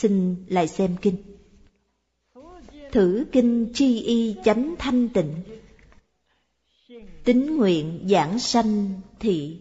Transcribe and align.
Xin 0.00 0.36
lại 0.48 0.68
xem 0.68 0.96
kinh. 1.02 1.16
Thử 2.92 3.24
kinh 3.32 3.72
chi 3.74 4.02
y 4.02 4.36
chánh 4.44 4.74
thanh 4.78 5.08
tịnh. 5.08 5.34
Tính 7.24 7.56
nguyện 7.56 8.06
giảng 8.10 8.38
sanh 8.38 9.00
thị. 9.18 9.60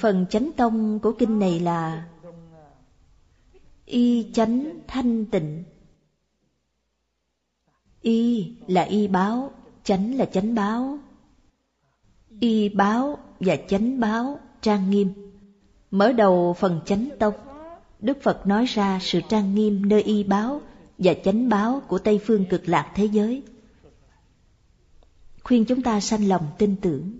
Phần 0.00 0.26
chánh 0.30 0.50
tông 0.56 1.00
của 1.02 1.12
kinh 1.18 1.38
này 1.38 1.60
là 1.60 2.08
y 3.84 4.32
chánh 4.32 4.80
thanh 4.88 5.26
tịnh. 5.26 5.64
Y 8.02 8.52
là 8.66 8.82
y 8.82 9.06
báo, 9.06 9.52
chánh 9.84 10.14
là 10.14 10.24
chánh 10.24 10.54
báo. 10.54 10.98
Y 12.40 12.68
báo 12.68 13.18
và 13.40 13.56
chánh 13.68 14.00
báo 14.00 14.40
trang 14.60 14.90
nghiêm. 14.90 15.31
Mở 15.92 16.12
đầu 16.12 16.54
phần 16.58 16.80
chánh 16.86 17.08
tông, 17.18 17.34
Đức 18.00 18.22
Phật 18.22 18.46
nói 18.46 18.66
ra 18.66 18.98
sự 19.02 19.20
trang 19.28 19.54
nghiêm 19.54 19.88
nơi 19.88 20.02
y 20.02 20.24
báo 20.24 20.60
và 20.98 21.14
chánh 21.24 21.48
báo 21.48 21.82
của 21.88 21.98
Tây 21.98 22.20
phương 22.24 22.44
cực 22.50 22.68
lạc 22.68 22.92
thế 22.94 23.04
giới. 23.04 23.42
Khuyên 25.42 25.64
chúng 25.64 25.82
ta 25.82 26.00
sanh 26.00 26.28
lòng 26.28 26.46
tin 26.58 26.76
tưởng. 26.76 27.18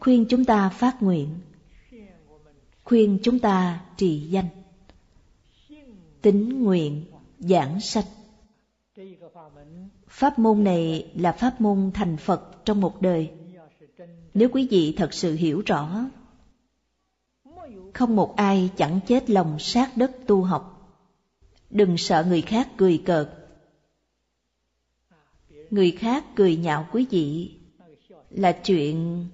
Khuyên 0.00 0.26
chúng 0.28 0.44
ta 0.44 0.68
phát 0.68 1.02
nguyện. 1.02 1.28
Khuyên 2.84 3.18
chúng 3.22 3.38
ta 3.38 3.84
trì 3.96 4.18
danh. 4.20 4.48
Tính 6.22 6.62
nguyện 6.62 7.04
giảng 7.38 7.80
sanh. 7.80 8.04
Pháp 10.08 10.38
môn 10.38 10.64
này 10.64 11.12
là 11.14 11.32
pháp 11.32 11.60
môn 11.60 11.90
thành 11.94 12.16
Phật 12.16 12.64
trong 12.64 12.80
một 12.80 13.02
đời. 13.02 13.30
Nếu 14.38 14.48
quý 14.52 14.68
vị 14.70 14.94
thật 14.96 15.14
sự 15.14 15.34
hiểu 15.34 15.62
rõ, 15.66 16.10
không 17.94 18.16
một 18.16 18.36
ai 18.36 18.70
chẳng 18.76 19.00
chết 19.06 19.30
lòng 19.30 19.58
sát 19.58 19.96
đất 19.96 20.16
tu 20.26 20.42
học. 20.42 20.94
Đừng 21.70 21.98
sợ 21.98 22.24
người 22.28 22.42
khác 22.42 22.68
cười 22.76 23.02
cợt. 23.06 23.30
Người 25.70 25.90
khác 25.90 26.24
cười 26.36 26.56
nhạo 26.56 26.88
quý 26.92 27.06
vị 27.10 27.58
là 28.30 28.52
chuyện 28.52 29.26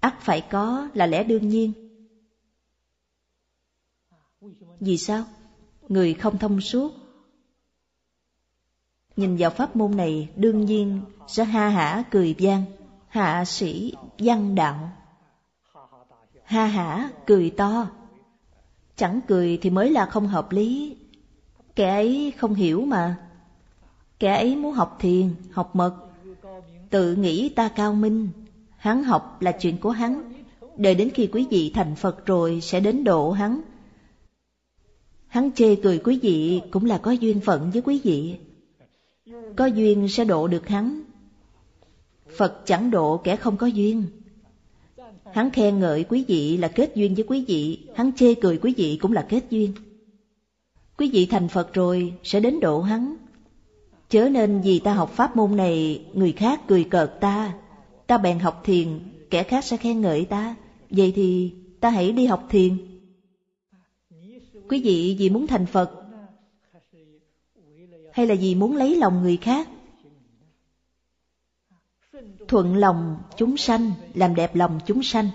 ắt 0.00 0.20
phải 0.20 0.40
có 0.50 0.88
là 0.94 1.06
lẽ 1.06 1.24
đương 1.24 1.48
nhiên. 1.48 1.72
Vì 4.80 4.98
sao? 4.98 5.24
Người 5.88 6.14
không 6.14 6.38
thông 6.38 6.60
suốt 6.60 6.92
Nhìn 9.16 9.36
vào 9.36 9.50
pháp 9.50 9.76
môn 9.76 9.96
này 9.96 10.28
đương 10.36 10.64
nhiên 10.64 11.00
sẽ 11.28 11.44
ha 11.44 11.68
hả 11.68 12.04
cười 12.10 12.34
vang, 12.38 12.64
hạ 13.14 13.44
sĩ 13.44 13.92
văn 14.18 14.54
đạo. 14.54 14.90
Ha 16.44 16.66
hả 16.66 17.10
cười 17.26 17.50
to, 17.50 17.88
chẳng 18.96 19.20
cười 19.28 19.58
thì 19.62 19.70
mới 19.70 19.90
là 19.90 20.06
không 20.06 20.26
hợp 20.26 20.52
lý. 20.52 20.96
Kẻ 21.76 21.88
ấy 21.88 22.32
không 22.36 22.54
hiểu 22.54 22.80
mà. 22.80 23.16
Kẻ 24.18 24.34
ấy 24.34 24.56
muốn 24.56 24.72
học 24.72 24.96
thiền, 25.00 25.34
học 25.50 25.76
mật, 25.76 25.94
tự 26.90 27.14
nghĩ 27.14 27.48
ta 27.48 27.68
cao 27.68 27.94
minh. 27.94 28.28
Hắn 28.76 29.04
học 29.04 29.42
là 29.42 29.52
chuyện 29.52 29.78
của 29.78 29.90
hắn, 29.90 30.32
đợi 30.76 30.94
đến 30.94 31.10
khi 31.14 31.28
quý 31.32 31.46
vị 31.50 31.72
thành 31.74 31.94
Phật 31.94 32.26
rồi 32.26 32.60
sẽ 32.60 32.80
đến 32.80 33.04
độ 33.04 33.30
hắn. 33.30 33.60
Hắn 35.26 35.50
chê 35.52 35.76
cười 35.76 35.98
quý 35.98 36.18
vị 36.22 36.62
cũng 36.70 36.84
là 36.84 36.98
có 36.98 37.10
duyên 37.10 37.40
phận 37.40 37.70
với 37.70 37.82
quý 37.82 38.00
vị 38.04 38.38
có 39.56 39.66
duyên 39.66 40.08
sẽ 40.08 40.24
độ 40.24 40.48
được 40.48 40.68
hắn. 40.68 41.02
Phật 42.36 42.66
chẳng 42.66 42.90
độ 42.90 43.16
kẻ 43.16 43.36
không 43.36 43.56
có 43.56 43.66
duyên. 43.66 44.06
Hắn 45.32 45.50
khen 45.50 45.80
ngợi 45.80 46.04
quý 46.04 46.24
vị 46.28 46.56
là 46.56 46.68
kết 46.68 46.92
duyên 46.94 47.14
với 47.14 47.24
quý 47.28 47.44
vị, 47.48 47.78
hắn 47.94 48.12
chê 48.16 48.34
cười 48.34 48.58
quý 48.58 48.74
vị 48.76 48.98
cũng 49.02 49.12
là 49.12 49.26
kết 49.28 49.44
duyên. 49.50 49.72
Quý 50.98 51.10
vị 51.12 51.26
thành 51.26 51.48
Phật 51.48 51.74
rồi 51.74 52.14
sẽ 52.22 52.40
đến 52.40 52.60
độ 52.60 52.80
hắn. 52.80 53.16
Chớ 54.08 54.28
nên 54.28 54.60
vì 54.60 54.78
ta 54.78 54.94
học 54.94 55.10
pháp 55.10 55.36
môn 55.36 55.56
này, 55.56 56.04
người 56.14 56.32
khác 56.32 56.60
cười 56.68 56.84
cợt 56.84 57.20
ta, 57.20 57.54
ta 58.06 58.18
bèn 58.18 58.38
học 58.38 58.60
thiền, 58.64 59.00
kẻ 59.30 59.42
khác 59.42 59.64
sẽ 59.64 59.76
khen 59.76 60.00
ngợi 60.00 60.24
ta. 60.24 60.54
Vậy 60.90 61.12
thì 61.16 61.52
ta 61.80 61.90
hãy 61.90 62.12
đi 62.12 62.26
học 62.26 62.46
thiền. 62.50 62.76
Quý 64.68 64.82
vị 64.82 65.16
vì 65.18 65.30
muốn 65.30 65.46
thành 65.46 65.66
Phật 65.66 66.04
hay 68.12 68.26
là 68.26 68.34
vì 68.34 68.54
muốn 68.54 68.76
lấy 68.76 68.96
lòng 68.96 69.22
người 69.22 69.36
khác? 69.36 69.68
Thuận 72.48 72.76
lòng 72.76 73.16
chúng 73.36 73.56
sanh, 73.56 73.92
làm 74.14 74.34
đẹp 74.34 74.54
lòng 74.54 74.80
chúng 74.86 75.02
sanh. 75.02 75.28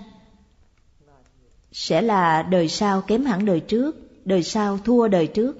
Sẽ 1.72 2.02
là 2.02 2.42
đời 2.42 2.68
sau 2.68 3.02
kém 3.02 3.24
hẳn 3.24 3.44
đời 3.44 3.60
trước, 3.60 3.96
đời 4.24 4.42
sau 4.42 4.78
thua 4.78 5.08
đời 5.08 5.26
trước. 5.26 5.58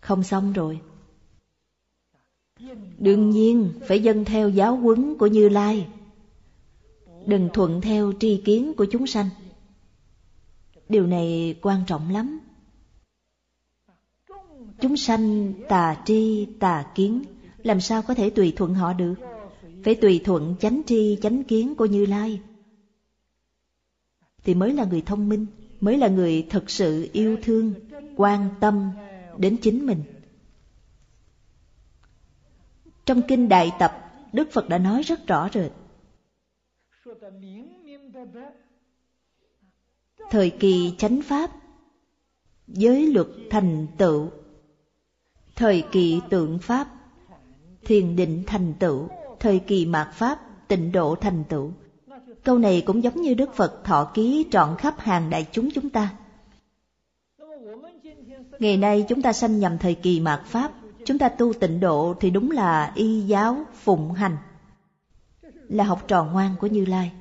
Không 0.00 0.22
xong 0.22 0.52
rồi. 0.52 0.80
Đương 2.98 3.30
nhiên 3.30 3.72
phải 3.88 4.02
dân 4.02 4.24
theo 4.24 4.48
giáo 4.48 4.76
huấn 4.76 5.18
của 5.18 5.26
Như 5.26 5.48
Lai. 5.48 5.88
Đừng 7.26 7.48
thuận 7.52 7.80
theo 7.80 8.12
tri 8.20 8.42
kiến 8.44 8.74
của 8.76 8.86
chúng 8.92 9.06
sanh. 9.06 9.28
Điều 10.88 11.06
này 11.06 11.56
quan 11.62 11.82
trọng 11.86 12.10
lắm. 12.10 12.40
Chúng 14.80 14.96
sanh 14.96 15.52
tà 15.68 15.96
tri 16.04 16.46
tà 16.60 16.84
kiến, 16.94 17.22
làm 17.62 17.80
sao 17.80 18.02
có 18.02 18.14
thể 18.14 18.30
tùy 18.30 18.52
thuận 18.56 18.74
họ 18.74 18.92
được? 18.92 19.14
Phải 19.84 19.94
tùy 19.94 20.20
thuận 20.24 20.54
chánh 20.60 20.82
tri 20.86 21.18
chánh 21.22 21.44
kiến 21.44 21.74
của 21.74 21.86
Như 21.86 22.06
Lai. 22.06 22.40
Thì 24.44 24.54
mới 24.54 24.72
là 24.72 24.84
người 24.84 25.02
thông 25.02 25.28
minh, 25.28 25.46
mới 25.80 25.98
là 25.98 26.08
người 26.08 26.46
thực 26.50 26.70
sự 26.70 27.08
yêu 27.12 27.36
thương, 27.42 27.74
quan 28.16 28.48
tâm 28.60 28.90
đến 29.38 29.56
chính 29.62 29.86
mình. 29.86 30.02
Trong 33.06 33.22
Kinh 33.28 33.48
Đại 33.48 33.72
Tập, 33.78 33.92
Đức 34.32 34.48
Phật 34.52 34.68
đã 34.68 34.78
nói 34.78 35.02
rất 35.02 35.26
rõ 35.26 35.48
rệt. 35.54 35.72
Thời 40.30 40.50
kỳ 40.50 40.94
chánh 40.98 41.22
pháp, 41.22 41.50
giới 42.66 43.06
luật 43.06 43.26
thành 43.50 43.86
tựu 43.98 44.30
thời 45.56 45.84
kỳ 45.92 46.20
tượng 46.30 46.58
Pháp, 46.58 46.88
thiền 47.84 48.16
định 48.16 48.42
thành 48.46 48.74
tựu, 48.78 49.08
thời 49.42 49.58
kỳ 49.58 49.86
mạt 49.86 50.08
Pháp, 50.12 50.68
tịnh 50.68 50.92
độ 50.92 51.14
thành 51.14 51.44
tựu. 51.48 51.72
Câu 52.44 52.58
này 52.58 52.82
cũng 52.86 53.02
giống 53.02 53.22
như 53.22 53.34
Đức 53.34 53.54
Phật 53.54 53.84
thọ 53.84 54.10
ký 54.14 54.46
trọn 54.50 54.76
khắp 54.78 54.94
hàng 54.98 55.30
đại 55.30 55.46
chúng 55.52 55.68
chúng 55.74 55.90
ta. 55.90 56.14
Ngày 58.58 58.76
nay 58.76 59.04
chúng 59.08 59.22
ta 59.22 59.32
sanh 59.32 59.58
nhầm 59.58 59.78
thời 59.78 59.94
kỳ 59.94 60.20
mạt 60.20 60.44
Pháp, 60.44 60.72
chúng 61.06 61.18
ta 61.18 61.28
tu 61.28 61.52
tịnh 61.52 61.80
độ 61.80 62.14
thì 62.20 62.30
đúng 62.30 62.50
là 62.50 62.92
y 62.94 63.20
giáo 63.20 63.64
phụng 63.74 64.12
hành, 64.12 64.36
là 65.68 65.84
học 65.84 66.04
trò 66.08 66.24
ngoan 66.24 66.54
của 66.60 66.66
Như 66.66 66.84
Lai. 66.84 67.12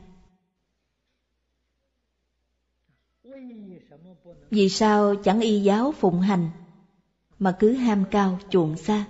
Vì 4.49 4.69
sao 4.69 5.15
chẳng 5.15 5.39
y 5.39 5.61
giáo 5.61 5.91
phụng 5.91 6.21
hành 6.21 6.49
mà 7.39 7.55
cứ 7.59 7.73
ham 7.73 8.03
cao 8.11 8.39
chuộng 8.49 8.77
xa. 8.77 9.05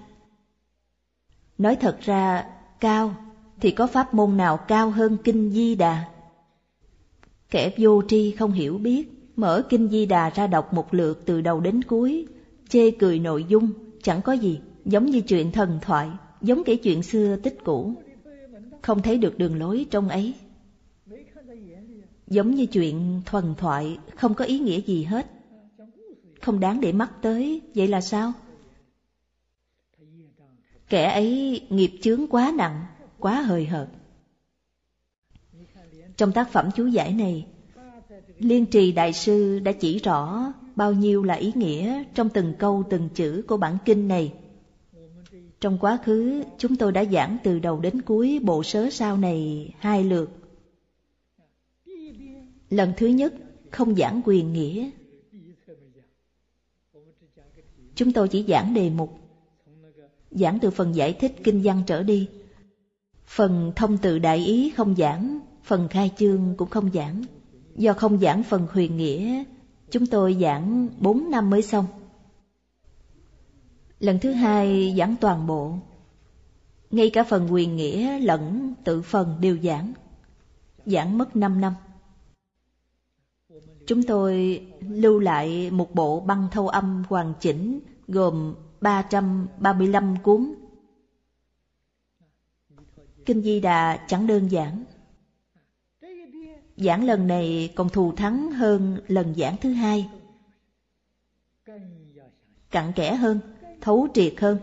Nói 1.58 1.78
thật 1.82 1.98
ra, 2.02 2.50
cao 2.81 3.16
thì 3.59 3.72
có 3.72 3.88
pháp 3.88 4.14
môn 4.14 4.38
nào 4.38 4.58
cao 4.58 4.90
hơn 4.90 5.18
Kinh 5.24 5.52
Di 5.52 5.75
Đà? 5.75 6.06
Kẻ 7.50 7.72
vô 7.78 8.02
tri 8.08 8.31
không 8.31 8.52
hiểu 8.52 8.78
biết, 8.78 9.09
mở 9.36 9.62
Kinh 9.69 9.90
Di 9.90 10.06
Đà 10.06 10.30
ra 10.30 10.47
đọc 10.47 10.74
một 10.74 10.94
lượt 10.94 11.24
từ 11.25 11.42
đầu 11.42 11.60
đến 11.60 11.81
cuối, 11.83 12.25
chê 12.69 12.92
cười 12.92 13.19
nội 13.19 13.45
dung, 13.50 13.72
chẳng 14.04 14.22
có 14.22 14.33
gì, 14.33 14.60
giống 14.86 15.06
như 15.06 15.22
chuyện 15.22 15.51
thần 15.51 15.80
thoại, 15.81 16.10
giống 16.42 16.63
kể 16.63 16.75
chuyện 16.75 17.04
xưa 17.04 17.36
tích 17.36 17.57
cũ. 17.63 17.94
Không 18.81 19.01
thấy 19.01 19.18
được 19.18 19.38
đường 19.38 19.60
lối 19.60 19.86
trong 19.92 20.10
ấy. 20.10 20.33
Giống 22.28 22.56
như 22.56 22.66
chuyện 22.66 23.22
thuần 23.25 23.56
thoại, 23.57 23.98
không 24.16 24.33
có 24.33 24.45
ý 24.45 24.60
nghĩa 24.60 24.81
gì 24.81 25.04
hết 25.04 25.28
không 26.42 26.60
đáng 26.60 26.81
để 26.81 26.92
mắt 26.92 27.12
tới, 27.22 27.62
vậy 27.75 27.88
là 27.88 28.01
sao? 28.01 28.33
Kẻ 30.92 31.12
ấy 31.12 31.62
nghiệp 31.70 31.92
chướng 32.02 32.28
quá 32.28 32.54
nặng, 32.56 32.86
quá 33.20 33.42
hời 33.42 33.66
hợt. 33.66 33.88
Trong 36.18 36.32
tác 36.32 36.52
phẩm 36.52 36.70
chú 36.76 36.88
giải 36.88 37.14
này, 37.14 37.48
Liên 38.38 38.66
trì 38.66 38.92
Đại 38.92 39.14
sư 39.14 39.60
đã 39.60 39.72
chỉ 39.72 40.00
rõ 40.00 40.54
bao 40.76 40.94
nhiêu 40.94 41.24
là 41.24 41.34
ý 41.34 41.52
nghĩa 41.56 42.04
trong 42.16 42.30
từng 42.30 42.54
câu 42.60 42.84
từng 42.90 43.10
chữ 43.10 43.44
của 43.48 43.58
bản 43.58 43.78
kinh 43.86 44.08
này. 44.08 44.34
Trong 45.62 45.78
quá 45.78 45.98
khứ, 46.04 46.44
chúng 46.58 46.76
tôi 46.76 46.92
đã 46.92 47.06
giảng 47.06 47.38
từ 47.44 47.60
đầu 47.60 47.80
đến 47.80 48.02
cuối 48.02 48.40
bộ 48.44 48.64
sớ 48.64 48.90
sau 48.90 49.18
này 49.18 49.70
hai 49.80 50.04
lượt. 50.04 50.30
Lần 52.70 52.94
thứ 52.98 53.08
nhất, 53.08 53.34
không 53.72 53.96
giảng 53.96 54.22
quyền 54.26 54.54
nghĩa. 54.54 54.90
Chúng 57.96 58.14
tôi 58.14 58.28
chỉ 58.28 58.46
giảng 58.48 58.74
đề 58.74 58.90
mục, 58.90 59.20
giảng 60.31 60.60
từ 60.60 60.72
phần 60.72 60.95
giải 60.95 61.13
thích 61.13 61.36
kinh 61.44 61.62
văn 61.63 61.83
trở 61.88 62.04
đi. 62.04 62.30
Phần 63.25 63.72
thông 63.75 63.98
tự 63.98 64.19
đại 64.19 64.38
ý 64.38 64.69
không 64.69 64.95
giảng, 64.95 65.39
phần 65.63 65.88
khai 65.88 66.12
chương 66.18 66.56
cũng 66.57 66.69
không 66.69 66.92
giảng. 66.94 67.24
Do 67.75 67.94
không 67.94 68.19
giảng 68.19 68.44
phần 68.44 68.68
huyền 68.72 68.98
nghĩa, 68.98 69.44
chúng 69.92 70.06
tôi 70.06 70.38
giảng 70.42 70.89
4 71.00 71.31
năm 71.31 71.50
mới 71.50 71.62
xong. 71.62 71.86
Lần 74.00 74.19
thứ 74.19 74.31
hai 74.31 74.95
giảng 74.98 75.16
toàn 75.22 75.48
bộ, 75.48 75.74
ngay 76.92 77.10
cả 77.10 77.24
phần 77.24 77.48
huyền 77.48 77.75
nghĩa 77.75 78.19
lẫn 78.19 78.74
tự 78.83 79.01
phần 79.01 79.38
đều 79.42 79.57
giảng, 79.57 79.94
giảng 80.86 81.18
mất 81.18 81.36
5 81.36 81.62
năm. 81.62 81.74
Chúng 83.88 84.04
tôi 84.04 84.62
lưu 84.80 85.19
lại 85.19 85.72
một 85.72 85.95
bộ 85.95 86.19
băng 86.19 86.48
thâu 86.51 86.68
âm 86.68 87.04
hoàn 87.10 87.33
chỉnh 87.39 87.80
gồm 88.07 88.54
335 88.81 90.16
cuốn. 90.24 90.54
Kinh 93.25 93.42
Di 93.42 93.60
Đà 93.60 94.06
chẳng 94.07 94.28
đơn 94.28 94.48
giản. 94.48 94.83
Giảng 96.78 97.04
lần 97.04 97.28
này 97.28 97.74
còn 97.75 97.89
thù 97.89 98.12
thắng 98.12 98.51
hơn 98.51 98.98
lần 99.07 99.36
giảng 99.38 99.57
thứ 99.62 99.74
hai. 99.74 100.10
Cặn 102.72 102.94
kẽ 102.95 103.16
hơn, 103.16 103.39
thấu 103.81 104.07
triệt 104.13 104.33
hơn. 104.38 104.57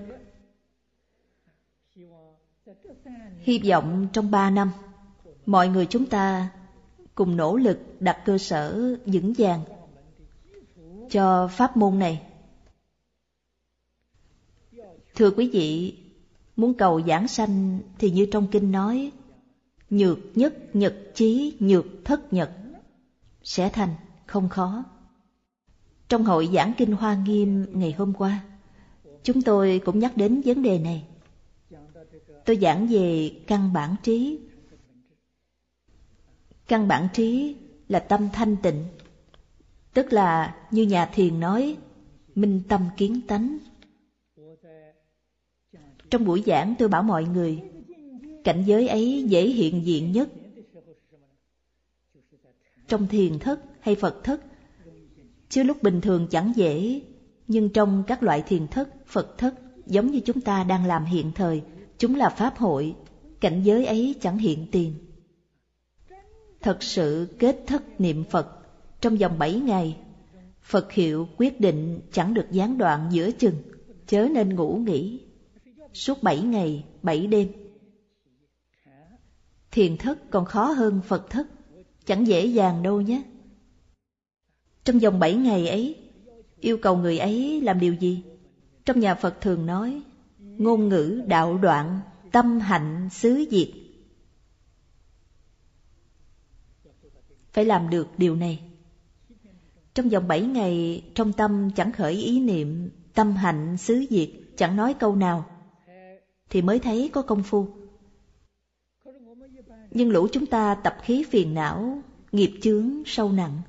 Hy 3.39 3.59
vọng 3.59 4.09
trong 4.13 4.31
ba 4.31 4.51
năm, 4.51 4.71
mọi 5.47 5.69
người 5.69 5.87
chúng 5.87 6.07
ta 6.07 6.49
cùng 7.15 7.37
nỗ 7.37 7.57
lực 7.57 7.79
đặt 8.01 8.23
cơ 8.25 8.39
sở 8.39 8.97
vững 9.07 9.33
vàng 9.39 9.61
cho 11.11 11.49
pháp 11.49 11.77
môn 11.77 11.99
này. 11.99 12.28
Thưa 15.19 15.31
quý 15.31 15.51
vị, 15.53 15.97
muốn 16.57 16.75
cầu 16.75 17.01
giảng 17.07 17.29
sanh 17.29 17.81
thì 17.99 18.11
như 18.11 18.27
trong 18.33 18.47
kinh 18.51 18.73
nói, 18.73 19.13
nhược 19.91 20.19
nhất 20.35 20.55
nhật 20.73 20.97
chí 21.15 21.57
nhược 21.59 21.87
thất 22.05 22.33
nhật, 22.33 22.51
sẽ 23.43 23.69
thành, 23.69 23.95
không 24.27 24.49
khó. 24.49 24.85
Trong 26.09 26.25
hội 26.25 26.49
giảng 26.53 26.73
kinh 26.77 26.93
Hoa 26.93 27.15
Nghiêm 27.15 27.67
ngày 27.73 27.93
hôm 27.93 28.13
qua, 28.13 28.45
chúng 29.23 29.43
tôi 29.43 29.81
cũng 29.85 29.99
nhắc 29.99 30.17
đến 30.17 30.41
vấn 30.45 30.63
đề 30.63 30.79
này. 30.79 31.05
Tôi 32.45 32.57
giảng 32.57 32.87
về 32.87 33.33
căn 33.47 33.73
bản 33.73 33.95
trí. 34.03 34.39
Căn 36.69 36.89
bản 36.89 37.09
trí 37.13 37.57
là 37.89 37.99
tâm 37.99 38.29
thanh 38.33 38.57
tịnh, 38.57 38.85
tức 39.95 40.13
là 40.13 40.57
như 40.71 40.83
nhà 40.83 41.07
thiền 41.07 41.41
nói, 41.41 41.77
minh 42.35 42.63
tâm 42.69 42.83
kiến 42.97 43.21
tánh. 43.27 43.59
Trong 46.11 46.25
buổi 46.25 46.43
giảng 46.47 46.75
tôi 46.79 46.89
bảo 46.89 47.03
mọi 47.03 47.25
người, 47.25 47.63
cảnh 48.45 48.65
giới 48.67 48.89
ấy 48.89 49.25
dễ 49.29 49.47
hiện 49.49 49.87
diện 49.87 50.13
nhất. 50.13 50.29
Trong 52.89 53.07
thiền 53.07 53.39
thất 53.39 53.61
hay 53.81 53.95
Phật 53.95 54.25
thất, 54.25 54.41
chứ 55.49 55.63
lúc 55.63 55.83
bình 55.83 56.01
thường 56.01 56.27
chẳng 56.31 56.53
dễ, 56.57 57.03
nhưng 57.49 57.69
trong 57.69 58.03
các 58.07 58.23
loại 58.23 58.43
thiền 58.43 58.69
thất, 58.69 59.07
Phật 59.07 59.39
thất, 59.39 59.55
giống 59.87 60.11
như 60.11 60.21
chúng 60.21 60.41
ta 60.41 60.65
đang 60.65 60.87
làm 60.87 61.05
hiện 61.05 61.33
thời, 61.35 61.63
chúng 61.99 62.15
là 62.15 62.29
pháp 62.29 62.57
hội, 62.57 62.95
cảnh 63.41 63.63
giới 63.63 63.87
ấy 63.87 64.15
chẳng 64.21 64.39
hiện 64.39 64.67
tiền. 64.73 64.95
Thật 66.61 66.83
sự 66.83 67.29
kết 67.39 67.65
thất 67.67 68.01
niệm 68.01 68.25
Phật 68.31 68.49
trong 69.01 69.17
vòng 69.17 69.39
bảy 69.39 69.55
ngày, 69.55 69.97
Phật 70.63 70.93
hiệu 70.93 71.29
quyết 71.37 71.61
định 71.61 72.01
chẳng 72.13 72.35
được 72.35 72.47
gián 72.51 72.79
đoạn 72.79 73.09
giữa 73.11 73.31
chừng, 73.31 73.55
chớ 74.07 74.29
nên 74.35 74.55
ngủ 74.55 74.77
nghỉ. 74.87 75.21
Suốt 75.99 76.23
bảy 76.23 76.41
ngày, 76.41 76.85
bảy 77.03 77.27
đêm. 77.27 77.53
Thiền 79.71 79.97
thất 79.97 80.31
còn 80.31 80.45
khó 80.45 80.71
hơn 80.71 81.01
Phật 81.07 81.31
thất, 81.31 81.47
chẳng 82.07 82.27
dễ 82.27 82.47
dàng 82.47 82.83
đâu 82.83 83.01
nhé. 83.01 83.23
Trong 84.85 84.99
vòng 84.99 85.19
bảy 85.19 85.35
ngày 85.35 85.69
ấy, 85.69 85.97
yêu 86.61 86.77
cầu 86.83 86.97
người 86.97 87.19
ấy 87.19 87.61
làm 87.61 87.81
điều 87.81 87.95
gì? 87.95 88.23
Trong 88.85 89.01
nhà 89.01 89.15
Phật 89.15 89.41
thường 89.41 89.67
nói, 89.67 90.03
ngôn 90.39 90.89
ngữ 90.89 91.23
đạo 91.27 91.59
đoạn, 91.59 92.01
tâm 92.33 92.61
hạnh 92.61 93.09
xứ 93.13 93.45
diệt. 93.51 93.69
Phải 97.53 97.65
làm 97.65 97.91
được 97.91 98.09
điều 98.19 98.37
này. 98.37 98.61
Trong 99.95 100.09
vòng 100.09 100.29
bảy 100.29 100.43
ngày, 100.43 101.05
trong 101.15 101.33
tâm 101.33 101.71
chẳng 101.77 101.93
khởi 101.93 102.13
ý 102.13 102.41
niệm, 102.41 102.91
tâm 103.15 103.33
hạnh 103.33 103.77
xứ 103.77 104.05
diệt, 104.11 104.31
chẳng 104.57 104.77
nói 104.77 104.95
câu 104.95 105.17
nào, 105.17 105.58
thì 106.51 106.63
mới 106.63 106.79
thấy 106.79 107.11
có 107.13 107.23
công 107.23 107.43
phu. 107.43 107.67
Nhưng 109.91 110.11
lũ 110.11 110.29
chúng 110.33 110.47
ta 110.47 110.75
tập 110.75 110.97
khí 111.03 111.25
phiền 111.31 111.55
não, 111.55 112.03
nghiệp 112.33 112.53
chướng 112.63 113.03
sâu 113.07 113.33
nặng. 113.33 113.61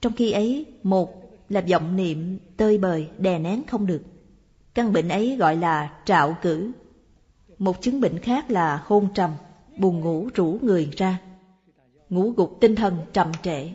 Trong 0.00 0.12
khi 0.12 0.32
ấy, 0.32 0.66
một 0.82 1.26
là 1.48 1.64
vọng 1.70 1.96
niệm 1.96 2.38
tơi 2.56 2.78
bời, 2.78 3.08
đè 3.18 3.38
nén 3.38 3.62
không 3.66 3.86
được. 3.86 4.02
Căn 4.74 4.92
bệnh 4.92 5.08
ấy 5.08 5.36
gọi 5.36 5.56
là 5.56 6.00
trạo 6.04 6.36
cử. 6.42 6.72
Một 7.58 7.82
chứng 7.82 8.00
bệnh 8.00 8.18
khác 8.18 8.50
là 8.50 8.82
hôn 8.86 9.08
trầm, 9.14 9.30
buồn 9.78 10.00
ngủ 10.00 10.28
rủ 10.34 10.58
người 10.62 10.88
ra. 10.96 11.20
Ngủ 12.08 12.30
gục 12.30 12.56
tinh 12.60 12.74
thần 12.74 12.98
trầm 13.12 13.32
trệ. 13.42 13.68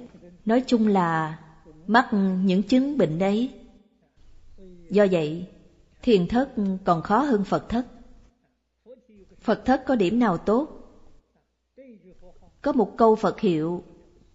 Nói 0.45 0.63
chung 0.67 0.87
là 0.87 1.39
mắc 1.87 2.07
những 2.43 2.63
chứng 2.63 2.97
bệnh 2.97 3.19
đấy. 3.19 3.49
Do 4.89 5.05
vậy, 5.11 5.45
thiền 6.01 6.27
thất 6.27 6.49
còn 6.83 7.01
khó 7.01 7.19
hơn 7.19 7.43
Phật 7.43 7.69
thất. 7.69 7.85
Phật 9.41 9.65
thất 9.65 9.83
có 9.85 9.95
điểm 9.95 10.19
nào 10.19 10.37
tốt? 10.37 10.67
Có 12.61 12.71
một 12.71 12.93
câu 12.97 13.15
Phật 13.15 13.39
hiệu, 13.39 13.83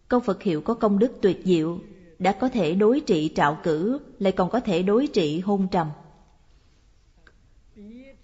câu 0.08 0.20
Phật 0.20 0.42
hiệu 0.42 0.60
có 0.60 0.74
công 0.74 0.98
đức 0.98 1.12
tuyệt 1.22 1.40
diệu, 1.44 1.78
đã 2.18 2.32
có 2.32 2.48
thể 2.48 2.74
đối 2.74 3.00
trị 3.00 3.32
trạo 3.34 3.58
cử, 3.62 4.00
lại 4.18 4.32
còn 4.32 4.50
có 4.50 4.60
thể 4.60 4.82
đối 4.82 5.06
trị 5.06 5.40
hôn 5.40 5.68
trầm. 5.70 5.90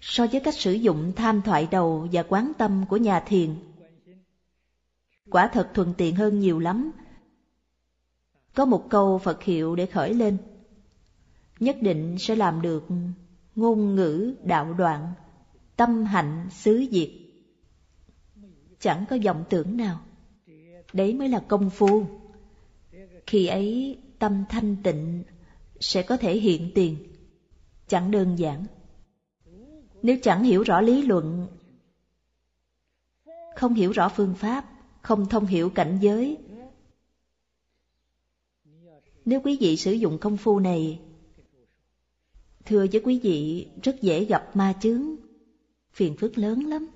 So 0.01 0.27
với 0.27 0.39
cách 0.39 0.55
sử 0.55 0.71
dụng 0.71 1.13
tham 1.15 1.41
thoại 1.41 1.67
đầu 1.71 2.07
và 2.11 2.23
quán 2.23 2.51
tâm 2.57 2.85
của 2.89 2.97
nhà 2.97 3.19
thiền, 3.19 3.55
quả 5.29 5.47
thật 5.47 5.69
thuận 5.73 5.93
tiện 5.97 6.15
hơn 6.15 6.39
nhiều 6.39 6.59
lắm. 6.59 6.91
Có 8.55 8.65
một 8.65 8.89
câu 8.89 9.17
Phật 9.17 9.43
hiệu 9.43 9.75
để 9.75 9.85
khởi 9.85 10.13
lên, 10.13 10.37
nhất 11.59 11.77
định 11.81 12.15
sẽ 12.19 12.35
làm 12.35 12.61
được 12.61 12.87
ngôn 13.55 13.95
ngữ 13.95 14.35
đạo 14.43 14.73
đoạn, 14.73 15.13
tâm 15.75 16.05
hạnh 16.05 16.47
xứ 16.51 16.85
diệt. 16.91 17.09
Chẳng 18.79 19.05
có 19.09 19.17
vọng 19.25 19.43
tưởng 19.49 19.77
nào. 19.77 19.99
Đấy 20.93 21.13
mới 21.13 21.29
là 21.29 21.43
công 21.47 21.69
phu. 21.69 22.05
Khi 23.27 23.47
ấy 23.47 23.97
tâm 24.19 24.43
thanh 24.49 24.75
tịnh 24.83 25.23
sẽ 25.79 26.03
có 26.03 26.17
thể 26.17 26.37
hiện 26.37 26.71
tiền. 26.75 26.97
Chẳng 27.87 28.11
đơn 28.11 28.35
giản. 28.35 28.65
Nếu 30.01 30.17
chẳng 30.21 30.43
hiểu 30.43 30.63
rõ 30.63 30.81
lý 30.81 31.01
luận, 31.01 31.47
không 33.55 33.73
hiểu 33.73 33.91
rõ 33.91 34.09
phương 34.09 34.33
pháp, 34.33 34.65
không 35.01 35.29
thông 35.29 35.45
hiểu 35.45 35.69
cảnh 35.69 35.97
giới, 36.01 36.37
nếu 39.25 39.41
quý 39.43 39.57
vị 39.59 39.77
sử 39.77 39.91
dụng 39.91 40.17
công 40.17 40.37
phu 40.37 40.59
này, 40.59 40.99
thưa 42.65 42.85
với 42.91 43.01
quý 43.03 43.19
vị 43.23 43.67
rất 43.83 44.01
dễ 44.01 44.25
gặp 44.25 44.55
ma 44.55 44.73
chướng, 44.81 45.15
phiền 45.93 46.15
phức 46.17 46.37
lớn 46.37 46.65
lắm. 46.65 46.87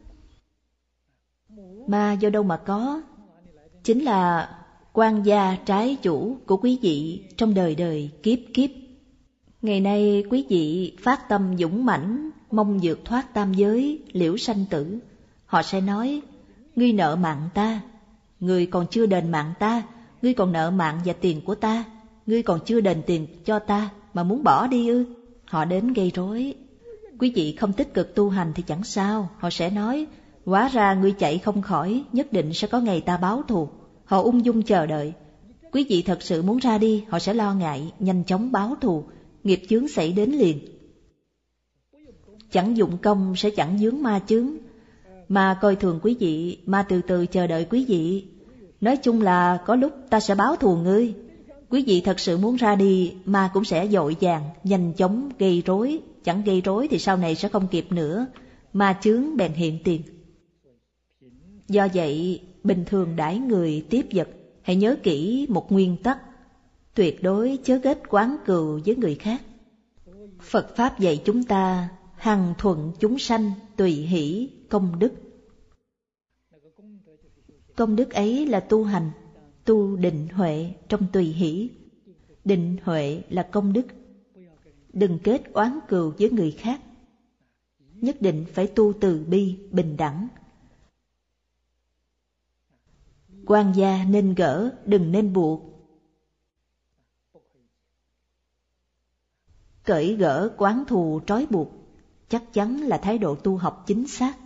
Ma 1.87 2.13
do 2.13 2.29
đâu 2.29 2.43
mà 2.43 2.57
có? 2.57 3.01
Chính 3.83 4.03
là 4.03 4.49
quan 4.93 5.23
gia 5.23 5.55
trái 5.65 5.97
chủ 6.01 6.37
của 6.45 6.57
quý 6.57 6.79
vị 6.81 7.23
trong 7.37 7.53
đời 7.53 7.75
đời 7.75 8.09
kiếp 8.23 8.39
kiếp. 8.53 8.69
Ngày 9.61 9.79
nay 9.79 10.23
quý 10.29 10.45
vị 10.49 10.95
phát 11.03 11.29
tâm 11.29 11.57
dũng 11.57 11.85
mãnh, 11.85 12.29
mong 12.51 12.79
vượt 12.83 13.05
thoát 13.05 13.33
tam 13.33 13.53
giới, 13.53 13.99
liễu 14.11 14.37
sanh 14.37 14.65
tử. 14.69 14.99
Họ 15.45 15.61
sẽ 15.63 15.81
nói, 15.81 16.21
ngươi 16.75 16.93
nợ 16.93 17.15
mạng 17.15 17.49
ta, 17.53 17.81
ngươi 18.39 18.65
còn 18.65 18.87
chưa 18.91 19.05
đền 19.05 19.31
mạng 19.31 19.53
ta, 19.59 19.83
ngươi 20.21 20.33
còn 20.33 20.51
nợ 20.51 20.71
mạng 20.71 20.99
và 21.05 21.13
tiền 21.13 21.41
của 21.41 21.55
ta, 21.55 21.83
ngươi 22.25 22.43
còn 22.43 22.59
chưa 22.65 22.81
đền 22.81 23.01
tiền 23.05 23.27
cho 23.45 23.59
ta 23.59 23.89
mà 24.13 24.23
muốn 24.23 24.43
bỏ 24.43 24.67
đi 24.67 24.87
ư. 24.87 25.05
Họ 25.45 25.65
đến 25.65 25.93
gây 25.93 26.11
rối. 26.15 26.55
Quý 27.19 27.31
vị 27.35 27.55
không 27.59 27.73
tích 27.73 27.93
cực 27.93 28.15
tu 28.15 28.29
hành 28.29 28.51
thì 28.55 28.63
chẳng 28.67 28.83
sao, 28.83 29.29
họ 29.37 29.49
sẽ 29.49 29.69
nói, 29.69 30.07
hóa 30.45 30.67
ra 30.67 30.93
ngươi 30.93 31.11
chạy 31.11 31.37
không 31.37 31.61
khỏi, 31.61 32.03
nhất 32.13 32.33
định 32.33 32.53
sẽ 32.53 32.67
có 32.67 32.79
ngày 32.79 33.01
ta 33.01 33.17
báo 33.17 33.43
thù. 33.47 33.69
Họ 34.05 34.21
ung 34.21 34.45
dung 34.45 34.61
chờ 34.61 34.85
đợi. 34.85 35.13
Quý 35.71 35.85
vị 35.89 36.01
thật 36.01 36.21
sự 36.21 36.41
muốn 36.41 36.57
ra 36.57 36.77
đi, 36.77 37.03
họ 37.09 37.19
sẽ 37.19 37.33
lo 37.33 37.53
ngại, 37.53 37.93
nhanh 37.99 38.23
chóng 38.23 38.51
báo 38.51 38.75
thù, 38.81 39.03
nghiệp 39.43 39.61
chướng 39.69 39.87
xảy 39.87 40.11
đến 40.11 40.31
liền. 40.31 40.59
Chẳng 42.51 42.77
dụng 42.77 42.97
công 42.97 43.35
sẽ 43.35 43.49
chẳng 43.49 43.79
dướng 43.79 44.03
ma 44.03 44.19
chướng, 44.27 44.49
mà 45.27 45.57
coi 45.61 45.75
thường 45.75 45.99
quý 46.03 46.15
vị, 46.19 46.57
mà 46.65 46.83
từ 46.83 47.01
từ 47.01 47.25
chờ 47.25 47.47
đợi 47.47 47.65
quý 47.69 47.85
vị. 47.85 48.25
Nói 48.81 48.97
chung 48.97 49.21
là 49.21 49.57
có 49.65 49.75
lúc 49.75 49.93
ta 50.09 50.19
sẽ 50.19 50.35
báo 50.35 50.55
thù 50.55 50.75
ngươi. 50.75 51.13
Quý 51.69 51.83
vị 51.87 52.01
thật 52.01 52.19
sự 52.19 52.37
muốn 52.37 52.55
ra 52.55 52.75
đi 52.75 53.13
mà 53.25 53.49
cũng 53.53 53.63
sẽ 53.63 53.87
dội 53.87 54.15
vàng, 54.21 54.43
nhanh 54.63 54.93
chóng 54.93 55.29
gây 55.39 55.63
rối, 55.65 55.99
chẳng 56.27 56.43
gây 56.43 56.61
rối 56.61 56.87
thì 56.87 56.99
sau 56.99 57.17
này 57.17 57.35
sẽ 57.35 57.49
không 57.49 57.67
kịp 57.67 57.91
nữa, 57.91 58.27
ma 58.73 58.99
chướng 59.01 59.37
bèn 59.37 59.53
hiện 59.53 59.79
tiền. 59.83 60.01
Do 61.67 61.87
vậy, 61.93 62.41
bình 62.63 62.85
thường 62.85 63.15
đãi 63.15 63.39
người 63.39 63.85
tiếp 63.89 64.05
vật, 64.11 64.29
hãy 64.61 64.75
nhớ 64.75 64.95
kỹ 65.03 65.45
một 65.49 65.71
nguyên 65.71 65.97
tắc, 66.03 66.19
tuyệt 66.93 67.23
đối 67.23 67.59
chớ 67.63 67.79
kết 67.83 68.01
quán 68.09 68.37
cừu 68.45 68.79
với 68.85 68.95
người 68.95 69.15
khác. 69.15 69.41
Phật 70.41 70.75
Pháp 70.75 70.99
dạy 70.99 71.21
chúng 71.25 71.43
ta 71.43 71.89
hằng 72.15 72.53
thuận 72.57 72.91
chúng 72.99 73.19
sanh 73.19 73.51
tùy 73.75 73.91
hỷ 73.91 74.49
công 74.69 74.99
đức. 74.99 75.13
Công 77.75 77.95
đức 77.95 78.13
ấy 78.13 78.45
là 78.45 78.59
tu 78.59 78.83
hành, 78.83 79.11
tu 79.65 79.95
định 79.95 80.27
huệ 80.27 80.73
trong 80.89 81.07
tùy 81.13 81.23
hỷ. 81.23 81.69
Định 82.45 82.77
huệ 82.83 83.21
là 83.29 83.43
công 83.43 83.73
đức. 83.73 83.85
Đừng 84.97 85.19
kết 85.23 85.41
oán 85.53 85.79
cừu 85.87 86.13
với 86.19 86.29
người 86.29 86.51
khác. 86.51 86.81
Nhất 87.79 88.21
định 88.21 88.45
phải 88.53 88.67
tu 88.67 88.93
từ 89.01 89.25
bi, 89.29 89.57
bình 89.71 89.97
đẳng. 89.97 90.27
quan 93.47 93.73
gia 93.75 94.03
nên 94.03 94.35
gỡ, 94.35 94.75
đừng 94.85 95.11
nên 95.11 95.33
buộc. 95.33 95.61
Cởi 99.83 100.15
gỡ 100.15 100.49
quán 100.57 100.83
thù 100.87 101.21
trói 101.27 101.45
buộc, 101.49 101.71
chắc 102.29 102.53
chắn 102.53 102.77
là 102.81 102.97
thái 102.97 103.17
độ 103.17 103.35
tu 103.35 103.57
học 103.57 103.83
chính 103.87 104.07
xác. 104.07 104.37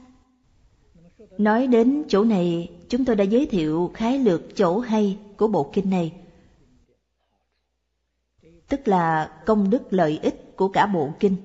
Nói 1.37 1.67
đến 1.67 2.03
chỗ 2.07 2.23
này, 2.23 2.71
chúng 2.89 3.05
tôi 3.05 3.15
đã 3.15 3.23
giới 3.23 3.45
thiệu 3.45 3.91
khái 3.93 4.19
lược 4.19 4.41
chỗ 4.55 4.79
hay 4.79 5.19
của 5.37 5.47
bộ 5.47 5.71
kinh 5.73 5.89
này. 5.89 6.20
Tức 8.71 8.87
là 8.87 9.31
công 9.45 9.69
đức 9.69 9.93
lợi 9.93 10.19
ích 10.21 10.53
của 10.55 10.67
cả 10.67 10.85
bộ 10.85 11.13
kinh. 11.19 11.35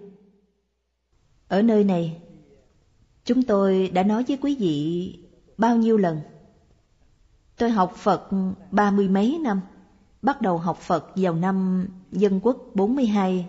Ở 1.48 1.62
nơi 1.62 1.84
này, 1.84 2.22
chúng 3.24 3.42
tôi 3.42 3.88
đã 3.88 4.02
nói 4.02 4.24
với 4.28 4.38
quý 4.42 4.56
vị 4.58 5.18
bao 5.58 5.76
nhiêu 5.76 5.96
lần. 5.96 6.20
Tôi 7.56 7.70
học 7.70 7.92
Phật 7.96 8.30
ba 8.70 8.90
mươi 8.90 9.08
mấy 9.08 9.38
năm, 9.42 9.60
bắt 10.22 10.40
đầu 10.40 10.58
học 10.58 10.76
Phật 10.76 11.12
vào 11.16 11.34
năm 11.34 11.88
Dân 12.12 12.40
Quốc 12.42 12.56
42, 12.74 13.46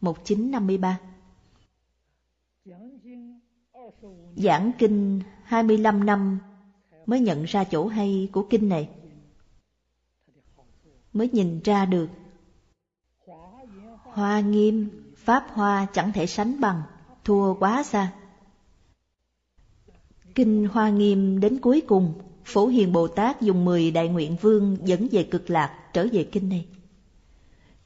1953. 0.00 1.00
Giảng 4.36 4.72
kinh 4.78 5.20
25 5.42 6.06
năm 6.06 6.38
mới 7.06 7.20
nhận 7.20 7.44
ra 7.44 7.64
chỗ 7.64 7.86
hay 7.86 8.28
của 8.32 8.46
kinh 8.50 8.68
này. 8.68 8.88
Mới 11.12 11.28
nhìn 11.32 11.60
ra 11.64 11.86
được. 11.86 12.08
Hoa 14.12 14.40
nghiêm, 14.40 14.88
Pháp 15.16 15.46
Hoa 15.52 15.86
chẳng 15.92 16.12
thể 16.12 16.26
sánh 16.26 16.60
bằng, 16.60 16.82
thua 17.24 17.54
quá 17.54 17.82
xa. 17.82 18.12
Kinh 20.34 20.68
Hoa 20.72 20.90
Nghiêm 20.90 21.40
đến 21.40 21.58
cuối 21.60 21.82
cùng, 21.86 22.14
Phổ 22.44 22.66
Hiền 22.66 22.92
Bồ 22.92 23.08
Tát 23.08 23.40
dùng 23.40 23.64
10 23.64 23.90
đại 23.90 24.08
nguyện 24.08 24.36
vương 24.40 24.76
dẫn 24.84 25.08
về 25.10 25.22
cực 25.22 25.50
lạc 25.50 25.78
trở 25.92 26.06
về 26.12 26.24
kinh 26.24 26.48
này. 26.48 26.66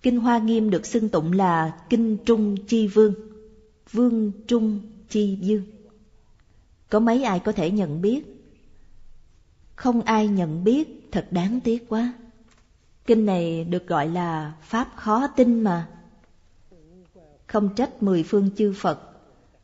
Kinh 0.02 0.20
Hoa 0.20 0.38
Nghiêm 0.38 0.70
được 0.70 0.86
xưng 0.86 1.08
tụng 1.08 1.32
là 1.32 1.76
Kinh 1.88 2.16
Trung 2.24 2.56
Chi 2.66 2.86
Vương, 2.86 3.14
Vương 3.92 4.32
Trung 4.46 4.80
Chi 5.08 5.38
Dương. 5.40 5.62
Có 6.90 7.00
mấy 7.00 7.24
ai 7.24 7.40
có 7.40 7.52
thể 7.52 7.70
nhận 7.70 8.02
biết? 8.02 8.24
Không 9.76 10.02
ai 10.02 10.28
nhận 10.28 10.64
biết, 10.64 11.08
thật 11.12 11.26
đáng 11.30 11.60
tiếc 11.60 11.88
quá. 11.88 12.12
Kinh 13.06 13.26
này 13.26 13.64
được 13.64 13.86
gọi 13.86 14.08
là 14.08 14.52
Pháp 14.62 14.88
khó 14.96 15.26
tin 15.26 15.60
mà. 15.60 15.88
Không 17.52 17.74
trách 17.76 18.02
mười 18.02 18.22
phương 18.22 18.50
chư 18.56 18.72
Phật, 18.76 19.00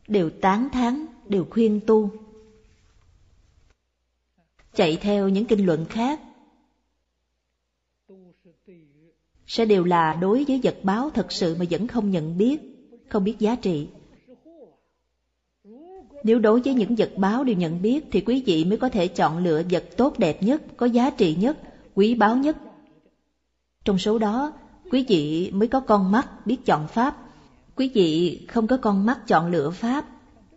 đều 0.09 0.31
tán 0.31 0.69
thán, 0.73 1.07
đều 1.29 1.47
khuyên 1.51 1.81
tu. 1.87 2.11
Chạy 4.75 4.97
theo 4.97 5.29
những 5.29 5.45
kinh 5.45 5.67
luận 5.67 5.85
khác, 5.85 6.21
sẽ 9.47 9.65
đều 9.65 9.85
là 9.85 10.15
đối 10.15 10.45
với 10.45 10.61
vật 10.63 10.77
báo 10.83 11.11
thật 11.11 11.33
sự 11.33 11.57
mà 11.59 11.65
vẫn 11.71 11.87
không 11.87 12.11
nhận 12.11 12.39
biết, 12.39 12.61
không 13.09 13.25
biết 13.25 13.39
giá 13.39 13.55
trị. 13.55 13.89
Nếu 16.25 16.39
đối 16.39 16.61
với 16.61 16.75
những 16.75 16.95
vật 16.95 17.13
báo 17.17 17.45
đều 17.45 17.57
nhận 17.57 17.83
biết 17.83 18.05
thì 18.11 18.21
quý 18.21 18.43
vị 18.47 18.65
mới 18.65 18.79
có 18.79 18.89
thể 18.89 19.09
chọn 19.09 19.39
lựa 19.39 19.63
vật 19.71 19.85
tốt 19.97 20.19
đẹp 20.19 20.43
nhất, 20.43 20.63
có 20.77 20.87
giá 20.87 21.11
trị 21.11 21.35
nhất, 21.35 21.59
quý 21.95 22.15
báu 22.15 22.37
nhất. 22.37 22.57
Trong 23.85 23.99
số 23.99 24.19
đó, 24.19 24.53
quý 24.91 25.05
vị 25.09 25.51
mới 25.55 25.69
có 25.69 25.81
con 25.81 26.13
mắt 26.13 26.47
biết 26.47 26.67
chọn 26.67 26.89
Pháp. 26.89 27.28
Quý 27.79 27.91
vị 27.95 28.41
không 28.49 28.67
có 28.67 28.77
con 28.77 29.07
mắt 29.07 29.27
chọn 29.27 29.51
lựa 29.51 29.71
Pháp 29.71 30.07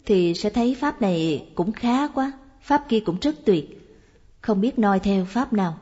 thì 0.06 0.34
sẽ 0.34 0.50
thấy 0.50 0.76
Pháp 0.80 1.02
này 1.02 1.48
cũng 1.56 1.72
khá 1.72 2.08
quá, 2.08 2.32
Pháp 2.62 2.86
kia 2.90 3.00
cũng 3.00 3.18
rất 3.22 3.36
tuyệt. 3.46 3.96
Không 4.42 4.62
biết 4.62 4.80
noi 4.80 5.00
theo 5.00 5.26
Pháp 5.26 5.54
nào. 5.54 5.78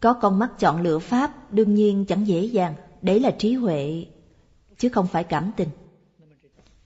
Có 0.00 0.12
con 0.12 0.38
mắt 0.38 0.58
chọn 0.58 0.82
lựa 0.82 0.98
Pháp 0.98 1.52
đương 1.52 1.74
nhiên 1.74 2.04
chẳng 2.08 2.26
dễ 2.26 2.44
dàng, 2.44 2.74
đấy 3.02 3.20
là 3.20 3.30
trí 3.30 3.54
huệ, 3.54 4.06
chứ 4.78 4.88
không 4.88 5.06
phải 5.06 5.24
cảm 5.24 5.50
tình. 5.56 5.68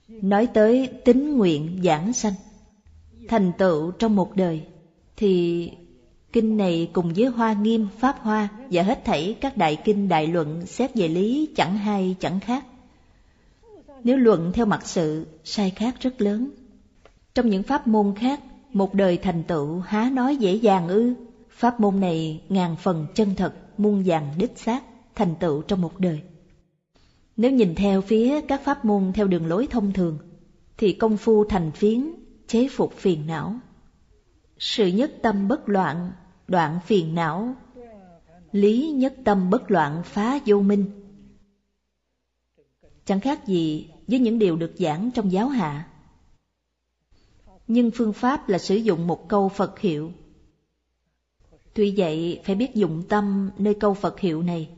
Nói 0.07 0.47
tới 0.47 0.89
tính 1.05 1.37
nguyện 1.37 1.81
giảng 1.83 2.13
sanh, 2.13 2.33
thành 3.27 3.51
tựu 3.57 3.91
trong 3.91 4.15
một 4.15 4.35
đời, 4.35 4.61
thì 5.17 5.71
kinh 6.33 6.57
này 6.57 6.89
cùng 6.93 7.13
với 7.13 7.25
Hoa 7.25 7.53
Nghiêm, 7.53 7.87
Pháp 7.99 8.15
Hoa 8.19 8.49
và 8.71 8.83
hết 8.83 9.05
thảy 9.05 9.35
các 9.41 9.57
đại 9.57 9.75
kinh 9.75 10.09
đại 10.09 10.27
luận 10.27 10.65
xét 10.65 10.95
về 10.95 11.07
lý 11.07 11.49
chẳng 11.55 11.77
hay 11.77 12.15
chẳng 12.19 12.39
khác. 12.39 12.65
Nếu 14.03 14.17
luận 14.17 14.51
theo 14.53 14.65
mặt 14.65 14.85
sự, 14.85 15.27
sai 15.43 15.69
khác 15.69 15.95
rất 15.99 16.21
lớn. 16.21 16.49
Trong 17.33 17.49
những 17.49 17.63
pháp 17.63 17.87
môn 17.87 18.15
khác, 18.15 18.39
một 18.73 18.93
đời 18.93 19.17
thành 19.17 19.43
tựu 19.43 19.79
há 19.79 20.09
nói 20.13 20.35
dễ 20.35 20.53
dàng 20.53 20.87
ư. 20.87 21.13
Pháp 21.49 21.79
môn 21.79 21.99
này 21.99 22.43
ngàn 22.49 22.75
phần 22.75 23.07
chân 23.15 23.35
thật, 23.35 23.53
muôn 23.77 24.03
vàng 24.05 24.33
đích 24.37 24.57
xác, 24.57 24.83
thành 25.15 25.35
tựu 25.39 25.61
trong 25.61 25.81
một 25.81 25.99
đời. 25.99 26.21
Nếu 27.37 27.51
nhìn 27.51 27.75
theo 27.75 28.01
phía 28.01 28.41
các 28.41 28.63
pháp 28.63 28.85
môn 28.85 29.11
theo 29.13 29.27
đường 29.27 29.45
lối 29.45 29.67
thông 29.67 29.93
thường, 29.93 30.17
thì 30.77 30.93
công 30.93 31.17
phu 31.17 31.45
thành 31.45 31.71
phiến, 31.71 32.11
chế 32.47 32.67
phục 32.71 32.93
phiền 32.93 33.27
não. 33.27 33.55
Sự 34.59 34.87
nhất 34.87 35.11
tâm 35.21 35.47
bất 35.47 35.69
loạn, 35.69 36.11
đoạn 36.47 36.79
phiền 36.85 37.15
não, 37.15 37.55
lý 38.51 38.91
nhất 38.91 39.13
tâm 39.23 39.49
bất 39.49 39.71
loạn 39.71 40.01
phá 40.05 40.39
vô 40.45 40.61
minh. 40.61 41.00
Chẳng 43.05 43.19
khác 43.19 43.47
gì 43.47 43.87
với 44.07 44.19
những 44.19 44.39
điều 44.39 44.55
được 44.55 44.73
giảng 44.77 45.11
trong 45.11 45.31
giáo 45.31 45.47
hạ. 45.47 45.87
Nhưng 47.67 47.91
phương 47.91 48.13
pháp 48.13 48.49
là 48.49 48.57
sử 48.57 48.75
dụng 48.75 49.07
một 49.07 49.29
câu 49.29 49.49
Phật 49.49 49.79
hiệu. 49.79 50.11
Tuy 51.73 51.93
vậy 51.97 52.41
phải 52.45 52.55
biết 52.55 52.75
dụng 52.75 53.03
tâm 53.09 53.49
nơi 53.57 53.73
câu 53.73 53.93
Phật 53.93 54.19
hiệu 54.19 54.43
này. 54.43 54.69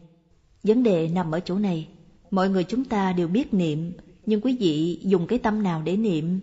Vấn 0.64 0.84
đề 0.84 1.08
nằm 1.08 1.32
ở 1.32 1.40
chỗ 1.40 1.60
này. 1.60 1.88
Mọi 2.32 2.50
người 2.50 2.64
chúng 2.64 2.86
ta 2.86 3.14
đều 3.14 3.28
biết 3.28 3.54
niệm, 3.54 3.94
nhưng 4.26 4.42
quý 4.42 4.58
vị 4.60 5.00
dùng 5.04 5.28
cái 5.28 5.40
tâm 5.40 5.64
nào 5.64 5.82
để 5.82 5.98
niệm? 5.98 6.40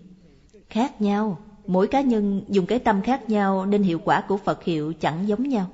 Khác 0.69 1.01
nhau, 1.01 1.39
mỗi 1.67 1.87
cá 1.87 2.01
nhân 2.01 2.43
dùng 2.49 2.67
cái 2.67 2.79
tâm 2.79 3.03
khác 3.03 3.29
nhau 3.29 3.67
nên 3.67 3.83
hiệu 3.83 4.01
quả 4.05 4.25
của 4.29 4.37
Phật 4.37 4.65
hiệu 4.65 4.93
chẳng 5.01 5.29
giống 5.29 5.49
nhau. 5.49 5.71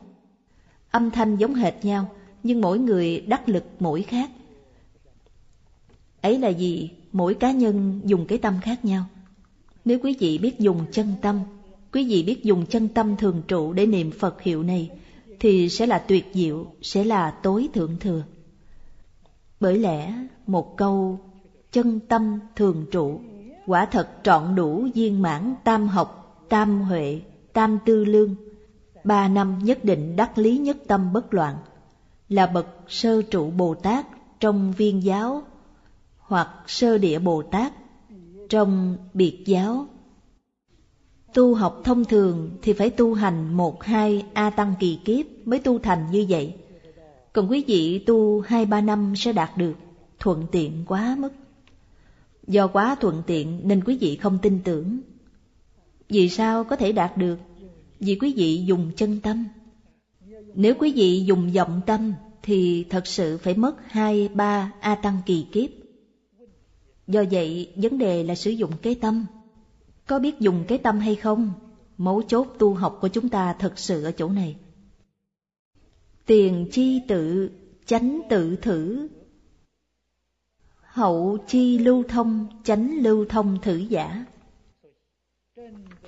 Âm 0.90 1.10
thanh 1.10 1.36
giống 1.36 1.54
hệt 1.54 1.84
nhau, 1.84 2.08
nhưng 2.42 2.60
mỗi 2.60 2.78
người 2.78 3.20
đắc 3.20 3.48
lực 3.48 3.64
mỗi 3.78 4.02
khác. 4.02 4.30
Ấy 6.20 6.38
là 6.38 6.48
gì? 6.48 6.90
Mỗi 7.12 7.34
cá 7.34 7.50
nhân 7.50 8.00
dùng 8.04 8.26
cái 8.26 8.38
tâm 8.38 8.54
khác 8.62 8.84
nhau. 8.84 9.04
Nếu 9.84 9.98
quý 10.02 10.16
vị 10.20 10.38
biết 10.38 10.58
dùng 10.58 10.84
chân 10.92 11.14
tâm, 11.22 11.40
quý 11.92 12.08
vị 12.08 12.22
biết 12.22 12.44
dùng 12.44 12.66
chân 12.66 12.88
tâm 12.88 13.16
thường 13.16 13.42
trụ 13.48 13.72
để 13.72 13.86
niệm 13.86 14.10
Phật 14.10 14.42
hiệu 14.42 14.62
này, 14.62 14.90
thì 15.40 15.68
sẽ 15.68 15.86
là 15.86 15.98
tuyệt 15.98 16.30
diệu, 16.34 16.66
sẽ 16.82 17.04
là 17.04 17.30
tối 17.30 17.68
thượng 17.74 17.96
thừa. 18.00 18.22
Bởi 19.60 19.78
lẽ 19.78 20.14
một 20.46 20.76
câu 20.76 21.20
chân 21.72 22.00
tâm 22.00 22.40
thường 22.56 22.86
trụ 22.90 23.20
quả 23.66 23.86
thật 23.86 24.08
trọn 24.22 24.54
đủ 24.54 24.88
viên 24.94 25.22
mãn 25.22 25.54
tam 25.64 25.88
học, 25.88 26.42
tam 26.48 26.80
huệ, 26.80 27.20
tam 27.52 27.78
tư 27.86 28.04
lương. 28.04 28.34
Ba 29.04 29.28
năm 29.28 29.58
nhất 29.62 29.84
định 29.84 30.16
đắc 30.16 30.38
lý 30.38 30.58
nhất 30.58 30.76
tâm 30.86 31.12
bất 31.12 31.34
loạn, 31.34 31.56
là 32.28 32.46
bậc 32.46 32.66
sơ 32.88 33.22
trụ 33.22 33.50
Bồ 33.50 33.74
Tát 33.74 34.06
trong 34.40 34.72
viên 34.72 35.02
giáo 35.02 35.42
hoặc 36.26 36.48
sơ 36.66 36.98
địa 36.98 37.18
Bồ 37.18 37.42
Tát 37.42 37.72
trong 38.48 38.96
biệt 39.14 39.42
giáo. 39.46 39.86
Tu 41.34 41.54
học 41.54 41.80
thông 41.84 42.04
thường 42.04 42.50
thì 42.62 42.72
phải 42.72 42.90
tu 42.90 43.14
hành 43.14 43.54
một 43.54 43.82
hai 43.82 44.24
A 44.34 44.50
Tăng 44.50 44.74
kỳ 44.80 44.98
kiếp 45.04 45.26
mới 45.44 45.58
tu 45.58 45.78
thành 45.78 46.06
như 46.10 46.26
vậy. 46.28 46.54
Còn 47.32 47.50
quý 47.50 47.64
vị 47.66 47.98
tu 47.98 48.40
hai 48.40 48.66
ba 48.66 48.80
năm 48.80 49.16
sẽ 49.16 49.32
đạt 49.32 49.56
được, 49.56 49.74
thuận 50.18 50.46
tiện 50.52 50.84
quá 50.86 51.16
mức. 51.18 51.32
Do 52.46 52.66
quá 52.66 52.96
thuận 53.00 53.22
tiện 53.26 53.60
nên 53.64 53.84
quý 53.84 53.98
vị 54.00 54.16
không 54.16 54.38
tin 54.42 54.60
tưởng. 54.64 55.00
Vì 56.08 56.28
sao 56.28 56.64
có 56.64 56.76
thể 56.76 56.92
đạt 56.92 57.16
được? 57.16 57.38
Vì 58.00 58.18
quý 58.20 58.34
vị 58.36 58.64
dùng 58.66 58.90
chân 58.96 59.20
tâm. 59.20 59.44
Nếu 60.54 60.74
quý 60.78 60.92
vị 60.92 61.24
dùng 61.26 61.52
vọng 61.52 61.80
tâm 61.86 62.12
thì 62.42 62.84
thật 62.90 63.06
sự 63.06 63.38
phải 63.38 63.54
mất 63.54 63.76
hai 63.88 64.28
ba 64.28 64.72
A 64.80 64.94
Tăng 64.94 65.18
kỳ 65.26 65.46
kiếp. 65.52 65.85
Do 67.06 67.24
vậy, 67.30 67.72
vấn 67.76 67.98
đề 67.98 68.22
là 68.22 68.34
sử 68.34 68.50
dụng 68.50 68.70
cái 68.82 68.94
tâm. 68.94 69.26
Có 70.06 70.18
biết 70.18 70.40
dùng 70.40 70.64
cái 70.68 70.78
tâm 70.78 70.98
hay 70.98 71.14
không? 71.14 71.52
Mấu 71.96 72.22
chốt 72.22 72.46
tu 72.58 72.74
học 72.74 72.98
của 73.00 73.08
chúng 73.08 73.28
ta 73.28 73.52
thật 73.58 73.78
sự 73.78 74.04
ở 74.04 74.12
chỗ 74.12 74.28
này. 74.28 74.56
Tiền 76.26 76.68
chi 76.72 77.00
tự, 77.08 77.50
chánh 77.86 78.20
tự 78.30 78.56
thử. 78.56 79.08
Hậu 80.80 81.38
chi 81.46 81.78
lưu 81.78 82.02
thông, 82.08 82.46
chánh 82.64 82.96
lưu 83.02 83.26
thông 83.28 83.58
thử 83.62 83.76
giả. 83.76 84.24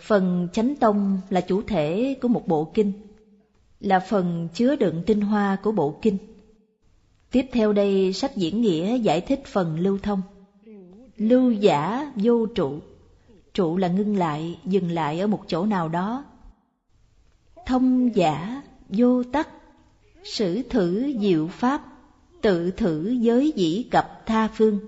Phần 0.01 0.49
chánh 0.53 0.75
tông 0.77 1.21
là 1.31 1.41
chủ 1.41 1.63
thể 1.63 2.17
của 2.23 2.29
một 2.29 2.49
bộ 2.49 2.71
kinh, 2.75 2.93
là 3.81 4.01
phần 4.01 4.49
chứa 4.55 4.77
đựng 4.77 5.03
tinh 5.07 5.21
hoa 5.21 5.57
của 5.63 5.73
bộ 5.73 5.99
kinh. 6.03 6.19
Tiếp 7.31 7.47
theo 7.53 7.73
đây 7.73 8.13
sách 8.13 8.37
diễn 8.37 8.61
nghĩa 8.61 8.97
giải 8.97 9.21
thích 9.21 9.43
phần 9.47 9.81
lưu 9.81 9.99
thông. 10.03 10.23
Lưu 11.19 11.51
giả 11.51 12.13
vô 12.17 12.47
trụ. 12.47 12.79
Trụ 13.55 13.77
là 13.77 13.89
ngưng 13.89 14.17
lại, 14.17 14.61
dừng 14.65 14.91
lại 14.91 15.21
ở 15.21 15.27
một 15.27 15.45
chỗ 15.47 15.67
nào 15.67 15.89
đó. 15.89 16.25
Thông 17.67 18.17
giả 18.17 18.63
vô 18.89 19.23
tắc. 19.23 19.49
Sử 20.25 20.63
thử 20.63 21.13
diệu 21.21 21.47
pháp, 21.47 21.85
tự 22.43 22.71
thử 22.71 23.11
giới 23.11 23.53
dĩ 23.57 23.89
cập 23.91 24.23
tha 24.27 24.49
phương. 24.55 24.81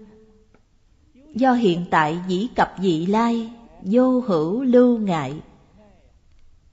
Do 1.35 1.53
hiện 1.53 1.85
tại 1.91 2.19
dĩ 2.29 2.49
cập 2.57 2.75
dị 2.83 3.07
lai, 3.07 3.53
vô 3.83 4.21
hữu 4.21 4.63
lưu 4.63 4.99
ngại. 4.99 5.41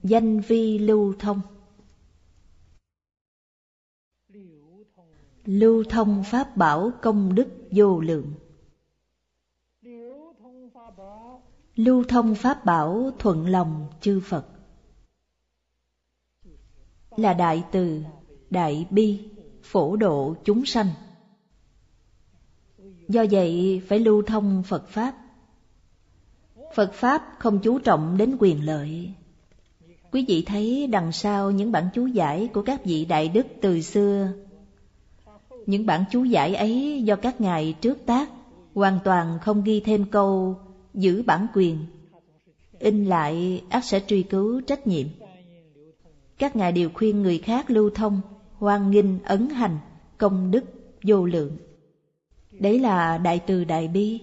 Danh 0.02 0.40
vi 0.40 0.78
lưu 0.78 1.14
thông. 1.18 1.40
Lưu 5.44 5.84
thông 5.84 6.24
pháp 6.30 6.56
bảo 6.56 6.90
công 7.02 7.34
đức 7.34 7.48
vô 7.70 8.00
lượng. 8.00 8.32
Lưu 11.78 12.04
thông 12.08 12.34
pháp 12.34 12.64
bảo 12.64 13.10
thuận 13.18 13.46
lòng 13.46 13.86
chư 14.00 14.20
Phật. 14.20 14.46
Là 17.16 17.34
đại 17.34 17.64
từ, 17.72 18.02
đại 18.50 18.86
bi, 18.90 19.20
phổ 19.62 19.96
độ 19.96 20.34
chúng 20.44 20.64
sanh. 20.66 20.86
Do 23.08 23.24
vậy 23.30 23.82
phải 23.88 23.98
lưu 23.98 24.22
thông 24.22 24.62
Phật 24.62 24.88
Pháp. 24.88 25.16
Phật 26.74 26.92
Pháp 26.92 27.22
không 27.38 27.58
chú 27.58 27.78
trọng 27.78 28.16
đến 28.16 28.36
quyền 28.38 28.64
lợi. 28.66 29.14
Quý 30.12 30.24
vị 30.28 30.44
thấy 30.46 30.86
đằng 30.86 31.12
sau 31.12 31.50
những 31.50 31.72
bản 31.72 31.88
chú 31.94 32.06
giải 32.06 32.48
của 32.54 32.62
các 32.62 32.84
vị 32.84 33.04
đại 33.04 33.28
đức 33.28 33.46
từ 33.60 33.80
xưa 33.80 34.28
những 35.66 35.86
bản 35.86 36.04
chú 36.10 36.24
giải 36.24 36.54
ấy 36.54 37.02
do 37.04 37.16
các 37.16 37.40
ngài 37.40 37.74
trước 37.80 38.06
tác, 38.06 38.30
hoàn 38.74 38.98
toàn 39.04 39.38
không 39.42 39.64
ghi 39.64 39.80
thêm 39.80 40.04
câu 40.10 40.56
giữ 40.98 41.22
bản 41.22 41.46
quyền. 41.54 41.78
In 42.78 43.04
lại 43.04 43.62
ác 43.68 43.84
sẽ 43.84 44.00
truy 44.06 44.22
cứu 44.22 44.60
trách 44.60 44.86
nhiệm. 44.86 45.06
Các 46.38 46.56
ngài 46.56 46.72
đều 46.72 46.90
khuyên 46.94 47.22
người 47.22 47.38
khác 47.38 47.70
lưu 47.70 47.90
thông, 47.90 48.20
hoan 48.52 48.90
nghênh 48.90 49.22
ấn 49.22 49.48
hành, 49.48 49.78
công 50.18 50.50
đức 50.50 50.64
vô 51.04 51.26
lượng. 51.26 51.56
Đấy 52.50 52.78
là 52.78 53.18
đại 53.18 53.38
từ 53.46 53.64
đại 53.64 53.88
bi, 53.88 54.20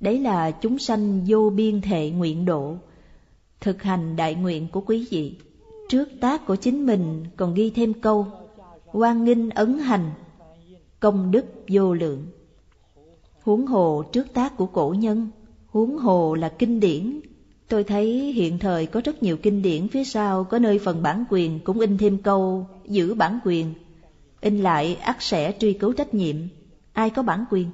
đấy 0.00 0.18
là 0.18 0.50
chúng 0.50 0.78
sanh 0.78 1.24
vô 1.26 1.50
biên 1.50 1.80
thệ 1.80 2.10
nguyện 2.10 2.44
độ, 2.44 2.76
thực 3.60 3.82
hành 3.82 4.16
đại 4.16 4.34
nguyện 4.34 4.68
của 4.72 4.80
quý 4.80 5.06
vị. 5.10 5.38
Trước 5.88 6.08
tác 6.20 6.46
của 6.46 6.56
chính 6.56 6.86
mình 6.86 7.24
còn 7.36 7.54
ghi 7.54 7.70
thêm 7.70 7.92
câu 7.92 8.26
hoan 8.86 9.24
nghênh 9.24 9.50
ấn 9.50 9.78
hành 9.78 10.10
công 11.00 11.30
đức 11.30 11.44
vô 11.68 11.94
lượng. 11.94 12.26
Huống 13.42 13.66
hồ 13.66 14.02
trước 14.12 14.34
tác 14.34 14.56
của 14.56 14.66
cổ 14.66 14.94
nhân, 14.98 15.28
huống 15.78 15.98
hồ 15.98 16.34
là 16.34 16.48
kinh 16.48 16.80
điển. 16.80 17.20
Tôi 17.68 17.84
thấy 17.84 18.32
hiện 18.32 18.58
thời 18.58 18.86
có 18.86 19.00
rất 19.04 19.22
nhiều 19.22 19.36
kinh 19.36 19.62
điển 19.62 19.88
phía 19.88 20.04
sau 20.04 20.44
có 20.44 20.58
nơi 20.58 20.78
phần 20.78 21.02
bản 21.02 21.24
quyền 21.28 21.60
cũng 21.60 21.80
in 21.80 21.98
thêm 21.98 22.18
câu 22.18 22.66
giữ 22.84 23.14
bản 23.14 23.38
quyền. 23.44 23.74
In 24.40 24.58
lại 24.58 24.94
ắt 24.94 25.16
sẽ 25.20 25.52
truy 25.58 25.72
cứu 25.72 25.92
trách 25.92 26.14
nhiệm. 26.14 26.36
Ai 26.92 27.10
có 27.10 27.22
bản 27.22 27.44
quyền? 27.50 27.70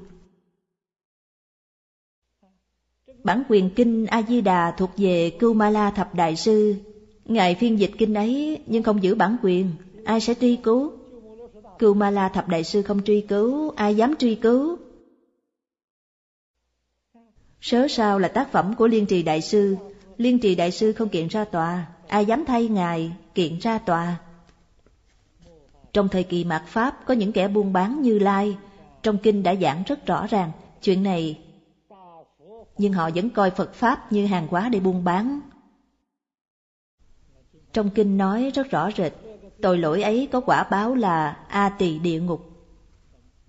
Bản 3.25 3.43
quyền 3.49 3.71
kinh 3.71 4.07
A-di-đà 4.07 4.71
thuộc 4.71 4.91
về 4.97 5.31
Cưu 5.31 5.55
Ma 5.55 5.71
La 5.71 5.91
Thập 5.91 6.15
Đại 6.15 6.37
Sư. 6.37 6.75
Ngài 7.25 7.55
phiên 7.55 7.79
dịch 7.79 7.91
kinh 7.99 8.15
ấy 8.15 8.59
nhưng 8.67 8.83
không 8.83 9.03
giữ 9.03 9.15
bản 9.15 9.37
quyền. 9.43 9.71
Ai 10.05 10.21
sẽ 10.21 10.35
truy 10.35 10.57
cứu? 10.57 10.93
Cưu 11.79 11.95
Ma 11.95 12.11
La 12.11 12.29
Thập 12.29 12.49
Đại 12.49 12.65
Sư 12.65 12.83
không 12.83 13.03
truy 13.03 13.21
cứu, 13.21 13.71
ai 13.71 13.97
dám 13.97 14.15
truy 14.17 14.35
cứu? 14.35 14.77
Sớ 17.65 17.89
sao 17.89 18.19
là 18.19 18.29
tác 18.29 18.53
phẩm 18.53 18.75
của 18.75 18.87
Liên 18.87 19.07
Trì 19.07 19.23
Đại 19.23 19.41
Sư, 19.41 19.77
Liên 20.19 20.39
Trì 20.39 20.55
Đại 20.55 20.71
Sư 20.71 20.93
không 20.93 21.09
kiện 21.09 21.29
ra 21.29 21.45
tòa, 21.45 21.87
ai 22.09 22.27
dám 22.27 22.45
thay 22.47 22.69
Ngài 22.69 23.13
kiện 23.35 23.59
ra 23.59 23.79
tòa? 23.79 24.17
Trong 25.93 26.09
thời 26.09 26.25
kỳ 26.25 26.45
mạt 26.45 26.63
Pháp 26.67 27.07
có 27.07 27.15
những 27.15 27.33
kẻ 27.33 27.49
buôn 27.49 27.73
bán 27.73 28.03
như 28.03 28.19
Lai, 28.19 28.57
trong 29.03 29.19
kinh 29.19 29.43
đã 29.43 29.55
giảng 29.55 29.83
rất 29.87 30.07
rõ 30.07 30.27
ràng 30.27 30.51
chuyện 30.83 31.03
này, 31.03 31.41
nhưng 32.79 32.93
họ 32.93 33.11
vẫn 33.15 33.31
coi 33.31 33.51
Phật 33.51 33.75
Pháp 33.75 34.13
như 34.13 34.27
hàng 34.27 34.47
hóa 34.47 34.69
để 34.69 34.81
buôn 34.81 35.05
bán. 35.05 35.41
Trong 37.73 37.91
kinh 37.91 38.17
nói 38.17 38.51
rất 38.55 38.71
rõ 38.71 38.91
rệt, 38.97 39.13
tội 39.63 39.79
lỗi 39.79 40.03
ấy 40.03 40.29
có 40.33 40.41
quả 40.41 40.65
báo 40.65 40.95
là 40.95 41.37
A 41.49 41.69
tỳ 41.69 41.99
địa 41.99 42.21
ngục. 42.21 42.51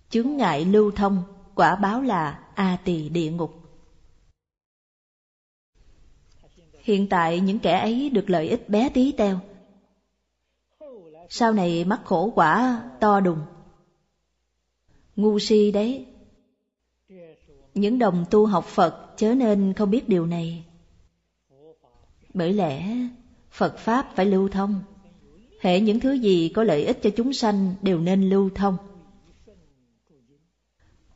Chướng 0.10 0.38
ngại 0.38 0.66
lưu 0.66 0.92
thông, 0.92 1.24
quả 1.56 1.76
báo 1.76 2.02
là 2.02 2.40
A 2.54 2.78
tỳ 2.84 3.10
địa 3.10 3.32
ngục. 3.32 3.65
Hiện 6.86 7.08
tại 7.10 7.40
những 7.40 7.60
kẻ 7.60 7.80
ấy 7.80 8.10
được 8.10 8.30
lợi 8.30 8.50
ích 8.50 8.70
bé 8.70 8.90
tí 8.90 9.12
teo. 9.12 9.40
Sau 11.30 11.54
này 11.54 11.86
mắc 11.86 12.02
khổ 12.06 12.32
quả 12.36 12.82
to 13.00 13.20
đùng. 13.20 13.40
Ngu 15.16 15.40
si 15.40 15.72
đấy. 15.72 16.06
Những 17.74 18.00
đồng 18.00 18.26
tu 18.32 18.46
học 18.46 18.66
Phật 18.66 19.14
chớ 19.18 19.36
nên 19.36 19.74
không 19.74 19.92
biết 19.92 20.10
điều 20.10 20.26
này. 20.26 20.66
Bởi 22.34 22.54
lẽ 22.54 22.98
Phật 23.52 23.78
Pháp 23.78 24.16
phải 24.16 24.26
lưu 24.26 24.50
thông 24.50 24.84
hệ 25.60 25.80
những 25.80 26.00
thứ 26.00 26.14
gì 26.14 26.50
có 26.50 26.64
lợi 26.64 26.86
ích 26.86 27.00
cho 27.04 27.10
chúng 27.10 27.34
sanh 27.34 27.76
đều 27.82 28.00
nên 28.00 28.30
lưu 28.30 28.50
thông. 28.56 28.78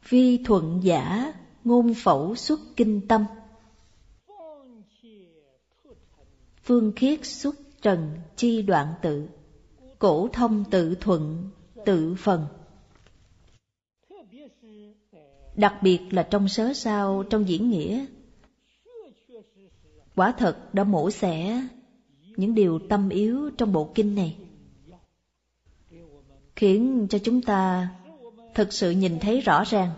Vi 0.10 0.44
thuận 0.44 0.80
giả, 0.84 1.34
ngôn 1.64 1.94
phẫu 1.94 2.36
xuất 2.36 2.60
kinh 2.76 3.08
tâm. 3.08 3.26
Phương 6.70 6.92
khiết 6.96 7.26
xuất 7.26 7.56
trần 7.82 8.20
chi 8.36 8.62
đoạn 8.62 8.94
tự, 9.02 9.30
cổ 10.00 10.30
thông 10.34 10.64
tự 10.72 10.96
thuận, 11.02 11.50
tự 11.86 12.16
phần. 12.18 12.46
Đặc 15.56 15.74
biệt 15.82 16.00
là 16.12 16.24
trong 16.24 16.50
sớ 16.50 16.74
sao, 16.74 17.24
trong 17.30 17.50
diễn 17.50 17.70
nghĩa, 17.70 18.06
quả 20.16 20.32
thật 20.32 20.74
đã 20.74 20.84
mổ 20.84 21.12
xẻ 21.12 21.68
những 22.38 22.56
điều 22.56 22.80
tâm 22.90 23.10
yếu 23.10 23.50
trong 23.58 23.72
bộ 23.72 23.92
kinh 23.96 24.16
này 24.16 24.38
khiến 26.56 27.08
cho 27.10 27.20
chúng 27.24 27.42
ta 27.42 27.90
thực 28.56 28.74
sự 28.74 28.92
nhìn 28.92 29.20
thấy 29.20 29.42
rõ 29.42 29.64
ràng 29.64 29.92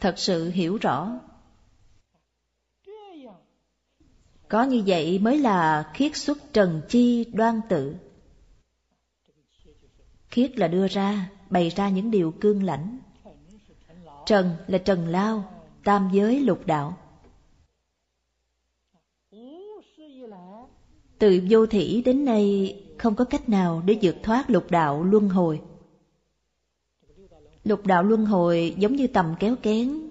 thật 0.00 0.18
sự 0.18 0.50
hiểu 0.50 0.78
rõ 0.80 1.20
có 4.50 4.62
như 4.62 4.82
vậy 4.86 5.18
mới 5.18 5.38
là 5.38 5.90
khiết 5.94 6.16
xuất 6.16 6.38
trần 6.52 6.80
chi 6.88 7.24
đoan 7.24 7.60
tự 7.68 7.94
khiết 10.28 10.58
là 10.58 10.68
đưa 10.68 10.88
ra 10.88 11.30
bày 11.50 11.68
ra 11.68 11.88
những 11.88 12.10
điều 12.10 12.30
cương 12.40 12.62
lãnh 12.62 12.98
trần 14.26 14.50
là 14.66 14.78
trần 14.78 15.08
lao 15.08 15.44
tam 15.84 16.10
giới 16.12 16.40
lục 16.40 16.66
đạo 16.66 16.96
Từ 21.18 21.40
vô 21.50 21.66
thủy 21.66 22.02
đến 22.04 22.24
nay 22.24 22.76
không 22.98 23.14
có 23.14 23.24
cách 23.24 23.48
nào 23.48 23.82
để 23.86 23.98
vượt 24.02 24.16
thoát 24.22 24.50
lục 24.50 24.70
đạo 24.70 25.04
luân 25.04 25.28
hồi. 25.28 25.60
Lục 27.64 27.86
đạo 27.86 28.02
luân 28.02 28.26
hồi 28.26 28.74
giống 28.78 28.96
như 28.96 29.06
tầm 29.06 29.34
kéo 29.40 29.56
kén. 29.62 30.10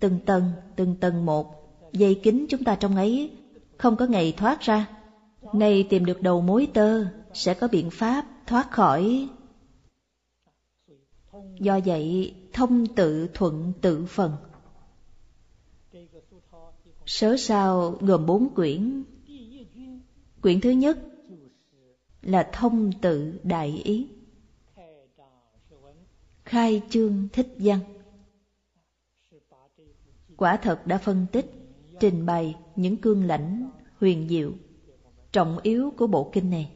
Từng 0.00 0.18
tầng, 0.26 0.52
từng 0.76 0.96
tầng 1.00 1.26
một, 1.26 1.57
dây 1.92 2.20
kính 2.22 2.46
chúng 2.48 2.64
ta 2.64 2.76
trong 2.76 2.96
ấy, 2.96 3.30
không 3.76 3.96
có 3.96 4.06
ngày 4.06 4.34
thoát 4.36 4.60
ra. 4.60 4.88
nay 5.54 5.86
tìm 5.90 6.04
được 6.04 6.22
đầu 6.22 6.40
mối 6.40 6.68
tơ, 6.74 7.04
sẽ 7.34 7.54
có 7.54 7.68
biện 7.68 7.90
pháp 7.90 8.26
thoát 8.46 8.70
khỏi. 8.70 9.28
Do 11.60 11.80
vậy, 11.84 12.34
thông 12.52 12.86
tự 12.86 13.28
thuận 13.34 13.72
tự 13.80 14.04
phần. 14.08 14.32
Sớ 17.06 17.36
sao 17.36 17.96
gồm 18.00 18.26
bốn 18.26 18.54
quyển 18.54 19.04
Quyển 20.42 20.60
thứ 20.60 20.70
nhất 20.70 20.98
là 22.22 22.50
thông 22.52 22.92
tự 23.02 23.40
đại 23.42 23.80
ý. 23.84 24.08
Khai 26.44 26.82
chương 26.90 27.28
thích 27.32 27.54
văn. 27.58 27.80
Quả 30.36 30.56
thật 30.56 30.86
đã 30.86 30.98
phân 30.98 31.26
tích, 31.32 31.57
trình 32.00 32.26
bày 32.26 32.56
những 32.76 32.96
cương 32.96 33.24
lãnh 33.24 33.70
huyền 34.00 34.28
diệu, 34.28 34.52
trọng 35.32 35.58
yếu 35.62 35.92
của 35.96 36.06
bộ 36.06 36.30
kinh 36.32 36.50
này. 36.50 36.70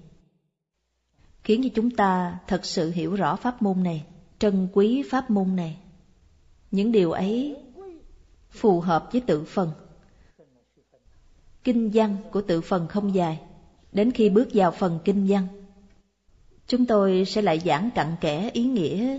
Khiến 1.44 1.62
cho 1.62 1.68
chúng 1.74 1.90
ta 1.90 2.38
thật 2.46 2.64
sự 2.64 2.90
hiểu 2.90 3.14
rõ 3.14 3.36
pháp 3.36 3.62
môn 3.62 3.82
này, 3.82 4.04
trân 4.38 4.68
quý 4.72 5.02
pháp 5.10 5.30
môn 5.30 5.56
này. 5.56 5.78
Những 6.70 6.92
điều 6.92 7.12
ấy 7.12 7.56
phù 8.50 8.80
hợp 8.80 9.08
với 9.12 9.20
tự 9.20 9.44
phần. 9.44 9.70
Kinh 11.64 11.90
văn 11.94 12.16
của 12.32 12.42
tự 12.42 12.60
phần 12.60 12.88
không 12.88 13.14
dài, 13.14 13.40
đến 13.92 14.10
khi 14.10 14.28
bước 14.28 14.48
vào 14.54 14.70
phần 14.70 14.98
kinh 15.04 15.26
văn, 15.28 15.46
chúng 16.66 16.86
tôi 16.86 17.24
sẽ 17.24 17.42
lại 17.42 17.58
giảng 17.58 17.90
cặn 17.94 18.16
kẽ 18.20 18.50
ý 18.52 18.64
nghĩa 18.64 19.18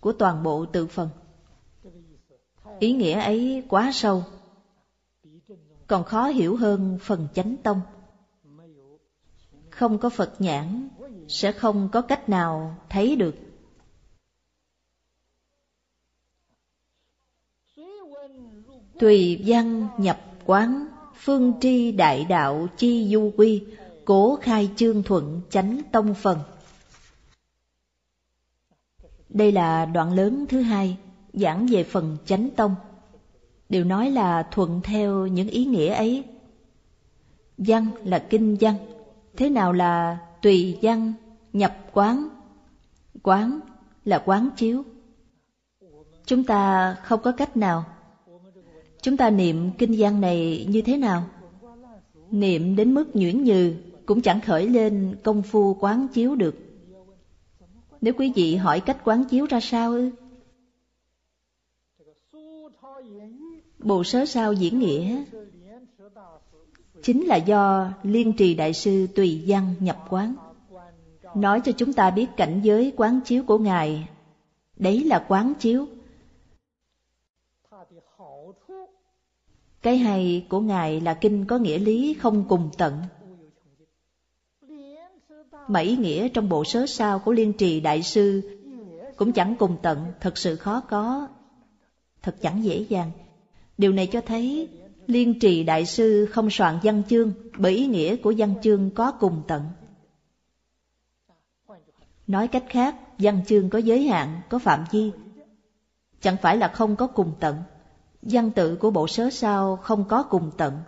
của 0.00 0.12
toàn 0.12 0.42
bộ 0.42 0.66
tự 0.66 0.86
phần. 0.86 1.08
Ý 2.78 2.92
nghĩa 2.92 3.20
ấy 3.20 3.62
quá 3.68 3.90
sâu, 3.94 4.24
còn 5.90 6.04
khó 6.04 6.26
hiểu 6.26 6.56
hơn 6.56 6.98
phần 7.02 7.28
chánh 7.34 7.56
tông. 7.62 7.80
Không 9.70 9.98
có 9.98 10.10
Phật 10.10 10.34
nhãn, 10.38 10.88
sẽ 11.28 11.52
không 11.52 11.88
có 11.92 12.00
cách 12.00 12.28
nào 12.28 12.76
thấy 12.88 13.16
được. 13.16 13.34
Tùy 19.00 19.42
văn 19.46 19.88
nhập 19.98 20.20
quán, 20.44 20.86
phương 21.14 21.52
tri 21.60 21.92
đại 21.92 22.24
đạo 22.24 22.68
chi 22.76 23.08
du 23.12 23.32
quy, 23.36 23.64
cố 24.04 24.38
khai 24.42 24.70
chương 24.76 25.02
thuận 25.02 25.40
chánh 25.50 25.80
tông 25.92 26.14
phần. 26.14 26.38
Đây 29.28 29.52
là 29.52 29.86
đoạn 29.86 30.12
lớn 30.12 30.44
thứ 30.48 30.60
hai, 30.60 30.96
giảng 31.32 31.66
về 31.70 31.84
phần 31.84 32.16
chánh 32.26 32.50
tông. 32.56 32.74
Đều 33.70 33.84
nói 33.84 34.10
là 34.10 34.42
thuận 34.42 34.80
theo 34.84 35.26
những 35.26 35.48
ý 35.48 35.64
nghĩa 35.64 35.94
ấy. 35.94 36.24
Văn 37.58 37.86
là 38.04 38.18
kinh 38.18 38.56
văn, 38.60 38.74
thế 39.36 39.50
nào 39.50 39.72
là 39.72 40.18
tùy 40.42 40.78
văn 40.82 41.12
nhập 41.52 41.76
quán? 41.92 42.28
Quán 43.22 43.60
là 44.04 44.22
quán 44.24 44.48
chiếu. 44.56 44.82
Chúng 46.26 46.44
ta 46.44 46.94
không 47.02 47.20
có 47.22 47.32
cách 47.32 47.56
nào. 47.56 47.84
Chúng 49.02 49.16
ta 49.16 49.30
niệm 49.30 49.70
kinh 49.78 49.94
văn 49.98 50.20
này 50.20 50.66
như 50.68 50.82
thế 50.82 50.96
nào? 50.96 51.24
Niệm 52.30 52.76
đến 52.76 52.94
mức 52.94 53.16
nhuyễn 53.16 53.44
nhừ 53.44 53.74
cũng 54.06 54.22
chẳng 54.22 54.40
khởi 54.40 54.68
lên 54.68 55.16
công 55.22 55.42
phu 55.42 55.74
quán 55.74 56.08
chiếu 56.08 56.34
được. 56.34 56.54
Nếu 58.00 58.14
quý 58.18 58.32
vị 58.34 58.56
hỏi 58.56 58.80
cách 58.80 58.98
quán 59.04 59.24
chiếu 59.24 59.46
ra 59.46 59.60
sao 59.60 59.92
ư? 59.92 60.10
Bộ 63.82 64.04
sớ 64.04 64.26
sao 64.26 64.52
diễn 64.52 64.78
nghĩa 64.78 65.24
chính 67.02 67.26
là 67.26 67.36
do 67.36 67.92
Liên 68.02 68.32
trì 68.32 68.54
Đại 68.54 68.72
sư 68.72 69.06
Tùy 69.14 69.44
Văn 69.46 69.74
nhập 69.80 70.04
quán. 70.10 70.34
Nói 71.34 71.60
cho 71.64 71.72
chúng 71.72 71.92
ta 71.92 72.10
biết 72.10 72.26
cảnh 72.36 72.60
giới 72.62 72.92
quán 72.96 73.20
chiếu 73.24 73.42
của 73.46 73.58
Ngài. 73.58 74.08
Đấy 74.76 75.04
là 75.04 75.24
quán 75.28 75.52
chiếu. 75.58 75.86
Cái 79.82 79.98
hay 79.98 80.46
của 80.48 80.60
Ngài 80.60 81.00
là 81.00 81.14
kinh 81.14 81.46
có 81.46 81.58
nghĩa 81.58 81.78
lý 81.78 82.14
không 82.14 82.44
cùng 82.48 82.70
tận. 82.78 83.02
Mà 85.68 85.80
ý 85.80 85.96
nghĩa 85.96 86.28
trong 86.28 86.48
bộ 86.48 86.64
sớ 86.64 86.86
sao 86.86 87.18
của 87.18 87.32
Liên 87.32 87.52
trì 87.52 87.80
Đại 87.80 88.02
sư 88.02 88.56
cũng 89.16 89.32
chẳng 89.32 89.54
cùng 89.58 89.76
tận, 89.82 90.12
thật 90.20 90.38
sự 90.38 90.56
khó 90.56 90.80
có, 90.80 91.28
thật 92.22 92.36
chẳng 92.40 92.64
dễ 92.64 92.86
dàng. 92.88 93.10
Điều 93.80 93.92
này 93.92 94.06
cho 94.06 94.20
thấy 94.20 94.68
Liên 95.06 95.38
trì 95.38 95.64
Đại 95.64 95.86
sư 95.86 96.26
không 96.26 96.50
soạn 96.50 96.78
văn 96.82 97.02
chương 97.08 97.32
bởi 97.58 97.72
ý 97.72 97.86
nghĩa 97.86 98.16
của 98.16 98.34
văn 98.36 98.54
chương 98.62 98.90
có 98.90 99.12
cùng 99.12 99.42
tận. 99.48 99.62
Nói 102.26 102.48
cách 102.48 102.64
khác, 102.68 102.96
văn 103.18 103.40
chương 103.46 103.70
có 103.70 103.78
giới 103.78 104.02
hạn, 104.02 104.40
có 104.48 104.58
phạm 104.58 104.84
vi. 104.90 105.10
Chẳng 106.20 106.36
phải 106.42 106.56
là 106.56 106.68
không 106.68 106.96
có 106.96 107.06
cùng 107.06 107.32
tận. 107.40 107.56
Văn 108.22 108.50
tự 108.50 108.76
của 108.76 108.90
bộ 108.90 109.08
sớ 109.08 109.30
sao 109.30 109.76
không 109.76 110.04
có 110.08 110.22
cùng 110.22 110.50
tận. 110.56 110.78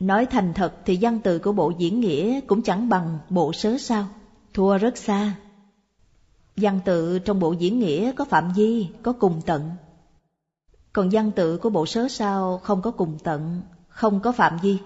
Nói 0.00 0.26
thành 0.26 0.52
thật 0.54 0.74
thì 0.84 0.98
văn 1.00 1.20
tự 1.20 1.38
của 1.38 1.52
bộ 1.52 1.72
diễn 1.78 2.00
nghĩa 2.00 2.40
cũng 2.40 2.62
chẳng 2.62 2.88
bằng 2.88 3.18
bộ 3.30 3.52
sớ 3.52 3.78
sao, 3.78 4.06
thua 4.54 4.78
rất 4.78 4.96
xa. 4.96 5.34
Văn 6.56 6.80
tự 6.84 7.18
trong 7.18 7.40
bộ 7.40 7.52
diễn 7.52 7.78
nghĩa 7.78 8.12
có 8.12 8.24
phạm 8.24 8.52
vi, 8.56 8.88
có 9.02 9.12
cùng 9.12 9.40
tận. 9.46 9.70
Còn 10.96 11.08
văn 11.12 11.30
tự 11.30 11.58
của 11.58 11.70
bộ 11.70 11.86
sớ 11.86 12.08
sao 12.08 12.60
không 12.62 12.82
có 12.82 12.90
cùng 12.90 13.18
tận, 13.24 13.60
không 13.88 14.20
có 14.20 14.32
phạm 14.32 14.58
vi. 14.62 14.78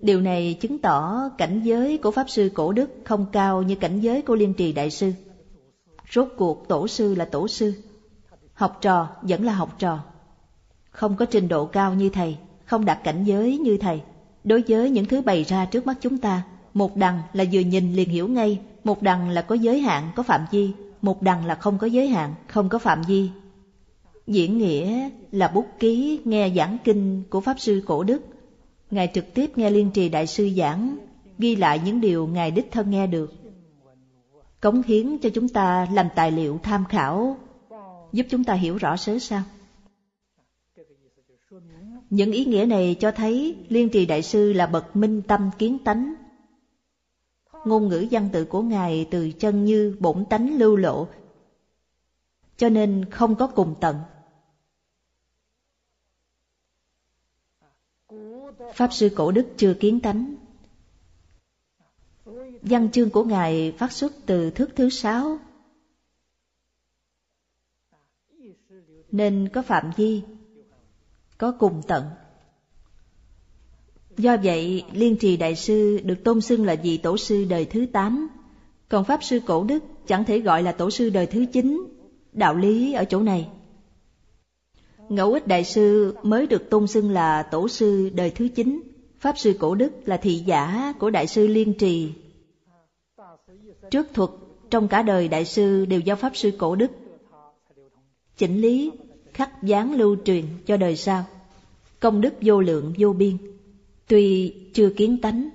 Điều 0.00 0.20
này 0.20 0.58
chứng 0.60 0.78
tỏ 0.78 1.28
cảnh 1.38 1.60
giới 1.62 1.98
của 1.98 2.10
Pháp 2.10 2.30
Sư 2.30 2.50
Cổ 2.54 2.72
Đức 2.72 2.90
không 3.04 3.26
cao 3.32 3.62
như 3.62 3.74
cảnh 3.74 4.00
giới 4.00 4.22
của 4.22 4.34
Liên 4.34 4.54
Trì 4.54 4.72
Đại 4.72 4.90
Sư. 4.90 5.12
Rốt 6.12 6.28
cuộc 6.36 6.68
tổ 6.68 6.88
sư 6.88 7.14
là 7.14 7.24
tổ 7.24 7.48
sư, 7.48 7.74
học 8.54 8.78
trò 8.80 9.08
vẫn 9.22 9.44
là 9.44 9.52
học 9.52 9.74
trò. 9.78 9.98
Không 10.90 11.16
có 11.16 11.24
trình 11.24 11.48
độ 11.48 11.66
cao 11.66 11.94
như 11.94 12.08
thầy, 12.08 12.36
không 12.64 12.84
đạt 12.84 12.98
cảnh 13.04 13.24
giới 13.24 13.58
như 13.58 13.78
thầy. 13.78 14.02
Đối 14.44 14.62
với 14.68 14.90
những 14.90 15.06
thứ 15.06 15.20
bày 15.20 15.44
ra 15.44 15.64
trước 15.64 15.86
mắt 15.86 15.96
chúng 16.00 16.18
ta, 16.18 16.42
một 16.74 16.96
đằng 16.96 17.22
là 17.32 17.44
vừa 17.52 17.60
nhìn 17.60 17.92
liền 17.92 18.08
hiểu 18.08 18.28
ngay, 18.28 18.60
một 18.84 19.02
đằng 19.02 19.28
là 19.28 19.42
có 19.42 19.54
giới 19.54 19.80
hạn, 19.80 20.10
có 20.16 20.22
phạm 20.22 20.46
vi, 20.50 20.72
một 21.02 21.22
đằng 21.22 21.46
là 21.46 21.54
không 21.54 21.78
có 21.78 21.86
giới 21.86 22.08
hạn, 22.08 22.34
không 22.48 22.68
có 22.68 22.78
phạm 22.78 23.02
vi. 23.02 23.30
Diễn 24.26 24.58
nghĩa 24.58 25.10
là 25.32 25.48
bút 25.48 25.66
ký 25.78 26.20
nghe 26.24 26.50
giảng 26.56 26.78
kinh 26.84 27.22
của 27.30 27.40
Pháp 27.40 27.60
Sư 27.60 27.82
Cổ 27.86 28.04
Đức. 28.04 28.22
Ngài 28.90 29.10
trực 29.14 29.34
tiếp 29.34 29.58
nghe 29.58 29.70
Liên 29.70 29.90
Trì 29.90 30.08
Đại 30.08 30.26
Sư 30.26 30.50
giảng, 30.56 30.98
ghi 31.38 31.56
lại 31.56 31.80
những 31.84 32.00
điều 32.00 32.26
Ngài 32.26 32.50
đích 32.50 32.70
thân 32.70 32.90
nghe 32.90 33.06
được. 33.06 33.32
Cống 34.60 34.82
hiến 34.82 35.18
cho 35.18 35.30
chúng 35.34 35.48
ta 35.48 35.86
làm 35.92 36.08
tài 36.14 36.30
liệu 36.30 36.58
tham 36.62 36.84
khảo, 36.88 37.36
giúp 38.12 38.26
chúng 38.30 38.44
ta 38.44 38.54
hiểu 38.54 38.76
rõ 38.76 38.96
sớ 38.96 39.18
sao. 39.18 39.42
Những 42.10 42.32
ý 42.32 42.44
nghĩa 42.44 42.64
này 42.68 42.96
cho 43.00 43.12
thấy 43.12 43.56
Liên 43.68 43.88
Trì 43.88 44.06
Đại 44.06 44.22
Sư 44.22 44.52
là 44.52 44.66
bậc 44.66 44.96
minh 44.96 45.22
tâm 45.22 45.50
kiến 45.58 45.78
tánh. 45.84 46.14
Ngôn 47.64 47.88
ngữ 47.88 48.06
văn 48.10 48.28
tự 48.32 48.44
của 48.44 48.62
Ngài 48.62 49.06
từ 49.10 49.30
chân 49.30 49.64
như 49.64 49.96
bổn 50.00 50.24
tánh 50.24 50.58
lưu 50.58 50.76
lộ, 50.76 51.06
cho 52.56 52.68
nên 52.68 53.04
không 53.10 53.34
có 53.34 53.46
cùng 53.46 53.74
tận. 53.80 53.96
Pháp 58.74 58.92
Sư 58.92 59.08
Cổ 59.16 59.32
Đức 59.32 59.46
chưa 59.56 59.74
kiến 59.74 60.00
tánh. 60.00 60.34
Văn 62.62 62.90
chương 62.90 63.10
của 63.10 63.24
Ngài 63.24 63.72
phát 63.78 63.92
xuất 63.92 64.12
từ 64.26 64.50
thước 64.50 64.70
thứ 64.76 64.90
sáu, 64.90 65.38
nên 69.12 69.48
có 69.48 69.62
phạm 69.62 69.90
vi 69.96 70.22
có 71.38 71.52
cùng 71.58 71.82
tận. 71.88 72.04
Do 74.16 74.36
vậy, 74.42 74.84
Liên 74.92 75.16
Trì 75.16 75.36
Đại 75.36 75.56
Sư 75.56 76.00
được 76.04 76.24
tôn 76.24 76.40
xưng 76.40 76.66
là 76.66 76.74
vị 76.82 76.98
tổ 76.98 77.16
sư 77.16 77.44
đời 77.44 77.64
thứ 77.64 77.86
tám, 77.92 78.28
còn 78.88 79.04
Pháp 79.04 79.24
Sư 79.24 79.40
Cổ 79.46 79.64
Đức 79.64 79.84
chẳng 80.06 80.24
thể 80.24 80.38
gọi 80.38 80.62
là 80.62 80.72
tổ 80.72 80.90
sư 80.90 81.10
đời 81.10 81.26
thứ 81.26 81.46
chín. 81.52 81.86
Đạo 82.32 82.54
lý 82.54 82.92
ở 82.92 83.04
chỗ 83.04 83.22
này. 83.22 83.48
Ngẫu 85.08 85.32
ích 85.32 85.46
Đại 85.46 85.64
Sư 85.64 86.14
mới 86.22 86.46
được 86.46 86.70
tôn 86.70 86.86
xưng 86.86 87.10
là 87.10 87.42
tổ 87.42 87.68
sư 87.68 88.10
đời 88.14 88.30
thứ 88.30 88.48
chín, 88.48 88.82
Pháp 89.18 89.38
Sư 89.38 89.56
Cổ 89.58 89.74
Đức 89.74 89.92
là 90.04 90.16
thị 90.16 90.34
giả 90.34 90.94
của 90.98 91.10
Đại 91.10 91.26
Sư 91.26 91.46
Liên 91.46 91.74
Trì. 91.74 92.12
Trước 93.90 94.06
thuật 94.14 94.30
trong 94.70 94.88
cả 94.88 95.02
đời 95.02 95.28
Đại 95.28 95.44
Sư 95.44 95.84
đều 95.84 96.00
do 96.00 96.14
Pháp 96.14 96.36
Sư 96.36 96.50
Cổ 96.58 96.74
Đức 96.74 96.90
chỉnh 98.36 98.60
lý 98.60 98.90
khắc 99.32 99.62
dán 99.62 99.94
lưu 99.94 100.16
truyền 100.24 100.44
cho 100.66 100.76
đời 100.76 100.96
sau. 100.96 101.24
Công 102.00 102.20
đức 102.20 102.34
vô 102.40 102.60
lượng 102.60 102.92
vô 102.98 103.12
biên, 103.12 103.36
tuy 104.08 104.54
chưa 104.74 104.90
kiến 104.90 105.20
tánh. 105.20 105.48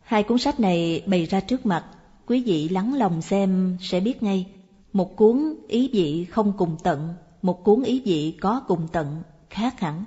Hai 0.00 0.22
cuốn 0.22 0.38
sách 0.38 0.60
này 0.60 1.02
bày 1.06 1.26
ra 1.26 1.40
trước 1.40 1.66
mặt, 1.66 1.84
quý 2.26 2.42
vị 2.42 2.68
lắng 2.68 2.94
lòng 2.94 3.22
xem 3.22 3.76
sẽ 3.80 4.00
biết 4.00 4.22
ngay. 4.22 4.46
Một 4.92 5.16
cuốn 5.16 5.54
ý 5.68 5.90
vị 5.92 6.24
không 6.24 6.52
cùng 6.58 6.76
tận, 6.82 7.14
một 7.42 7.64
cuốn 7.64 7.82
ý 7.82 8.02
vị 8.04 8.38
có 8.40 8.62
cùng 8.68 8.88
tận, 8.92 9.22
khác 9.50 9.80
hẳn. 9.80 10.04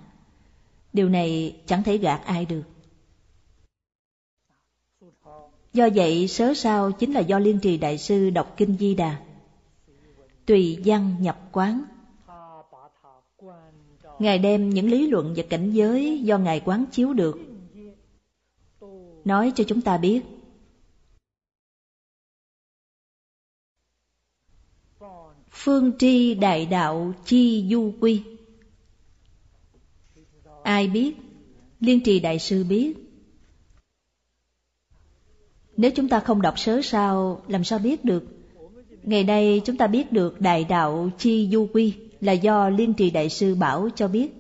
Điều 0.93 1.09
này 1.09 1.59
chẳng 1.65 1.83
thể 1.83 1.97
gạt 1.97 2.21
ai 2.25 2.45
được. 2.45 2.63
Do 5.73 5.89
vậy, 5.95 6.27
sớ 6.27 6.53
sao 6.53 6.91
chính 6.91 7.13
là 7.13 7.19
do 7.19 7.39
Liên 7.39 7.59
Trì 7.59 7.77
Đại 7.77 7.97
Sư 7.97 8.29
đọc 8.29 8.53
Kinh 8.57 8.77
Di 8.77 8.95
Đà. 8.95 9.19
Tùy 10.45 10.81
văn 10.85 11.15
nhập 11.19 11.39
quán, 11.51 11.83
Ngài 14.19 14.39
đem 14.39 14.69
những 14.69 14.89
lý 14.89 15.07
luận 15.07 15.33
và 15.35 15.43
cảnh 15.49 15.71
giới 15.71 16.21
do 16.23 16.37
Ngài 16.37 16.59
quán 16.65 16.85
chiếu 16.91 17.13
được 17.13 17.39
Nói 19.25 19.51
cho 19.55 19.63
chúng 19.67 19.81
ta 19.81 19.97
biết 19.97 20.21
Phương 25.65 25.91
tri 25.99 26.33
đại 26.33 26.65
đạo 26.65 27.13
chi 27.25 27.65
du 27.71 27.93
quy 27.99 28.21
Ai 30.63 30.87
biết? 30.87 31.17
Liên 31.79 31.99
trì 32.03 32.19
đại 32.19 32.39
sư 32.39 32.63
biết. 32.63 32.93
Nếu 35.77 35.91
chúng 35.95 36.09
ta 36.09 36.19
không 36.19 36.41
đọc 36.41 36.59
sớ 36.59 36.81
sao, 36.81 37.41
làm 37.47 37.63
sao 37.63 37.79
biết 37.79 38.05
được? 38.05 38.23
Ngày 39.03 39.23
nay 39.23 39.61
chúng 39.65 39.77
ta 39.77 39.87
biết 39.87 40.11
được 40.11 40.41
đại 40.41 40.63
đạo 40.63 41.09
Chi 41.17 41.49
Du 41.51 41.67
Quy 41.73 41.93
là 42.21 42.31
do 42.31 42.69
Liên 42.69 42.93
trì 42.93 43.09
đại 43.09 43.29
sư 43.29 43.55
bảo 43.55 43.89
cho 43.95 44.07
biết. 44.07 44.33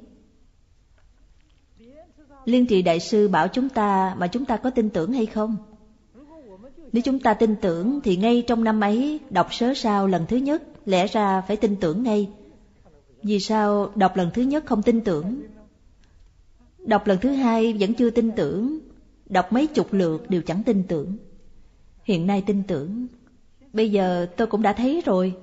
Liên 2.45 2.65
trì 2.65 2.81
đại 2.81 2.99
sư 2.99 3.27
bảo 3.27 3.47
chúng 3.47 3.69
ta 3.69 4.15
mà 4.17 4.27
chúng 4.27 4.45
ta 4.45 4.57
có 4.57 4.69
tin 4.69 4.89
tưởng 4.89 5.13
hay 5.13 5.25
không? 5.25 5.57
Nếu 6.91 7.01
chúng 7.01 7.19
ta 7.19 7.33
tin 7.33 7.55
tưởng 7.61 8.01
thì 8.03 8.15
ngay 8.15 8.43
trong 8.47 8.63
năm 8.63 8.81
ấy 8.81 9.19
đọc 9.29 9.53
sớ 9.53 9.73
sao 9.73 10.07
lần 10.07 10.25
thứ 10.25 10.37
nhất 10.37 10.63
lẽ 10.85 11.07
ra 11.07 11.41
phải 11.41 11.57
tin 11.57 11.75
tưởng 11.75 12.03
ngay. 12.03 12.31
Vì 13.23 13.39
sao 13.39 13.91
đọc 13.95 14.15
lần 14.15 14.31
thứ 14.33 14.41
nhất 14.41 14.65
không 14.65 14.83
tin 14.83 15.01
tưởng? 15.01 15.41
Đọc 16.77 17.07
lần 17.07 17.19
thứ 17.21 17.31
hai 17.31 17.73
vẫn 17.79 17.93
chưa 17.93 18.09
tin 18.09 18.31
tưởng, 18.35 18.79
đọc 19.25 19.53
mấy 19.53 19.67
chục 19.67 19.93
lượt 19.93 20.29
đều 20.29 20.41
chẳng 20.41 20.63
tin 20.63 20.83
tưởng. 20.83 21.17
Hiện 22.03 22.27
nay 22.27 22.43
tin 22.45 22.63
tưởng, 22.67 23.07
bây 23.73 23.91
giờ 23.91 24.27
tôi 24.37 24.47
cũng 24.47 24.61
đã 24.61 24.73
thấy 24.73 25.01
rồi. 25.05 25.35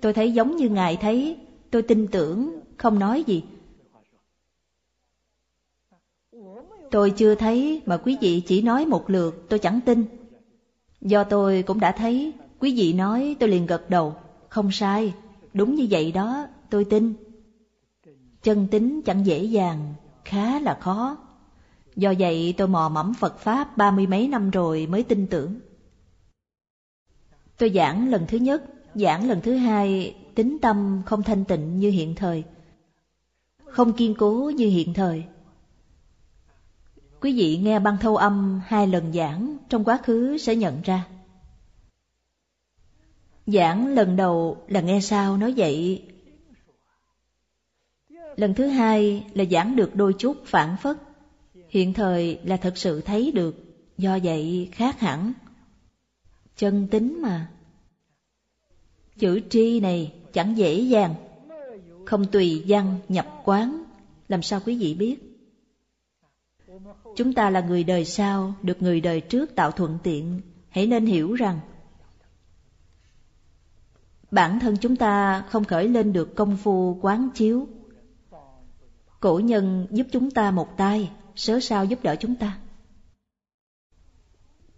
Tôi 0.00 0.12
thấy 0.12 0.32
giống 0.32 0.56
như 0.56 0.68
Ngài 0.68 0.96
thấy, 0.96 1.36
tôi 1.70 1.82
tin 1.82 2.06
tưởng, 2.06 2.60
không 2.76 2.98
nói 2.98 3.24
gì. 3.26 3.42
Tôi 6.90 7.10
chưa 7.10 7.34
thấy 7.34 7.82
mà 7.86 7.96
quý 7.96 8.16
vị 8.20 8.42
chỉ 8.46 8.62
nói 8.62 8.86
một 8.86 9.10
lượt 9.10 9.44
tôi 9.48 9.58
chẳng 9.58 9.80
tin. 9.86 10.17
Do 11.00 11.24
tôi 11.24 11.62
cũng 11.62 11.80
đã 11.80 11.92
thấy, 11.92 12.32
quý 12.58 12.74
vị 12.76 12.92
nói 12.92 13.36
tôi 13.40 13.48
liền 13.48 13.66
gật 13.66 13.90
đầu. 13.90 14.14
Không 14.48 14.70
sai, 14.72 15.14
đúng 15.54 15.74
như 15.74 15.86
vậy 15.90 16.12
đó, 16.12 16.46
tôi 16.70 16.84
tin. 16.84 17.14
Chân 18.42 18.66
tính 18.70 19.00
chẳng 19.02 19.26
dễ 19.26 19.44
dàng, 19.44 19.94
khá 20.24 20.60
là 20.60 20.78
khó. 20.80 21.16
Do 21.96 22.14
vậy 22.18 22.54
tôi 22.56 22.68
mò 22.68 22.88
mẫm 22.88 23.14
Phật 23.14 23.38
Pháp 23.38 23.76
ba 23.76 23.90
mươi 23.90 24.06
mấy 24.06 24.28
năm 24.28 24.50
rồi 24.50 24.86
mới 24.86 25.02
tin 25.02 25.26
tưởng. 25.26 25.58
Tôi 27.58 27.70
giảng 27.74 28.08
lần 28.08 28.26
thứ 28.26 28.38
nhất, 28.38 28.62
giảng 28.94 29.28
lần 29.28 29.40
thứ 29.40 29.56
hai, 29.56 30.14
tính 30.34 30.58
tâm 30.62 31.02
không 31.06 31.22
thanh 31.22 31.44
tịnh 31.44 31.78
như 31.78 31.90
hiện 31.90 32.14
thời. 32.14 32.44
Không 33.64 33.92
kiên 33.92 34.14
cố 34.14 34.52
như 34.56 34.68
hiện 34.68 34.94
thời. 34.94 35.26
Quý 37.20 37.32
vị 37.36 37.56
nghe 37.56 37.78
băng 37.78 37.98
thâu 37.98 38.16
âm 38.16 38.60
hai 38.66 38.86
lần 38.86 39.12
giảng 39.12 39.56
trong 39.68 39.84
quá 39.84 39.98
khứ 40.04 40.38
sẽ 40.38 40.56
nhận 40.56 40.82
ra. 40.82 41.06
Giảng 43.46 43.86
lần 43.86 44.16
đầu 44.16 44.62
là 44.68 44.80
nghe 44.80 45.00
sao 45.00 45.36
nói 45.36 45.54
vậy. 45.56 46.02
Lần 48.36 48.54
thứ 48.54 48.66
hai 48.66 49.26
là 49.34 49.44
giảng 49.44 49.76
được 49.76 49.96
đôi 49.96 50.14
chút 50.18 50.36
phản 50.44 50.76
phất. 50.82 50.96
Hiện 51.68 51.94
thời 51.94 52.40
là 52.44 52.56
thật 52.56 52.78
sự 52.78 53.00
thấy 53.00 53.32
được, 53.32 53.56
do 53.98 54.18
vậy 54.22 54.68
khác 54.72 55.00
hẳn. 55.00 55.32
Chân 56.56 56.88
tính 56.90 57.22
mà. 57.22 57.50
Chữ 59.18 59.40
tri 59.50 59.80
này 59.80 60.12
chẳng 60.32 60.58
dễ 60.58 60.80
dàng, 60.80 61.14
không 62.06 62.26
tùy 62.26 62.64
văn 62.68 62.98
nhập 63.08 63.26
quán, 63.44 63.84
làm 64.28 64.42
sao 64.42 64.60
quý 64.66 64.78
vị 64.78 64.94
biết? 64.94 65.27
Chúng 67.16 67.32
ta 67.34 67.50
là 67.50 67.60
người 67.60 67.84
đời 67.84 68.04
sau, 68.04 68.54
được 68.62 68.82
người 68.82 69.00
đời 69.00 69.20
trước 69.20 69.54
tạo 69.54 69.70
thuận 69.70 69.98
tiện, 70.02 70.40
hãy 70.68 70.86
nên 70.86 71.06
hiểu 71.06 71.34
rằng 71.34 71.60
bản 74.30 74.60
thân 74.60 74.76
chúng 74.76 74.96
ta 74.96 75.44
không 75.50 75.64
khởi 75.64 75.88
lên 75.88 76.12
được 76.12 76.36
công 76.36 76.56
phu 76.56 76.98
quán 77.02 77.28
chiếu. 77.34 77.68
Cổ 79.20 79.38
nhân 79.38 79.86
giúp 79.90 80.06
chúng 80.12 80.30
ta 80.30 80.50
một 80.50 80.76
tay, 80.76 81.10
sớ 81.34 81.60
sao 81.60 81.84
giúp 81.84 81.98
đỡ 82.02 82.16
chúng 82.16 82.34
ta. 82.34 82.58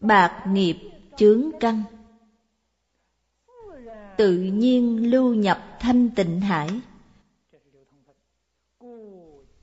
Bạc 0.01 0.45
nghiệp 0.47 0.77
chướng 1.17 1.51
căn 1.61 1.83
Tự 4.17 4.33
nhiên 4.37 5.11
lưu 5.11 5.35
nhập 5.35 5.77
thanh 5.81 6.11
tịnh 6.11 6.41
hải 6.41 6.69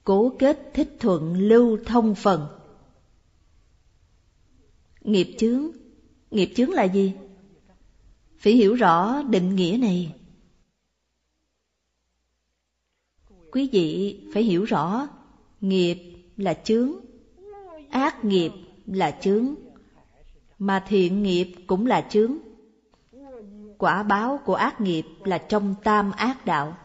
Cố 0.07 0.33
kết 0.39 0.71
thích 0.73 0.97
thuận 0.99 1.33
lưu 1.37 1.77
thông 1.85 2.15
phần. 2.15 2.47
Nghiệp 5.01 5.35
chướng. 5.37 5.67
Nghiệp 6.31 6.53
chướng 6.55 6.69
là 6.69 6.83
gì? 6.83 7.13
Phải 8.37 8.53
hiểu 8.53 8.75
rõ 8.75 9.21
định 9.23 9.55
nghĩa 9.55 9.77
này. 9.81 10.15
Quý 13.51 13.69
vị 13.71 14.19
phải 14.33 14.43
hiểu 14.43 14.63
rõ, 14.63 15.07
Nghiệp 15.61 15.97
là 16.37 16.53
chướng, 16.53 16.91
Ác 17.89 18.25
nghiệp 18.25 18.51
là 18.85 19.11
chướng, 19.21 19.55
Mà 20.59 20.83
thiện 20.87 21.23
nghiệp 21.23 21.55
cũng 21.67 21.85
là 21.85 22.07
chướng. 22.09 22.37
Quả 23.77 24.03
báo 24.03 24.39
của 24.45 24.55
ác 24.55 24.81
nghiệp 24.81 25.05
là 25.23 25.37
trong 25.37 25.75
tam 25.83 26.11
ác 26.11 26.45
đạo. 26.45 26.77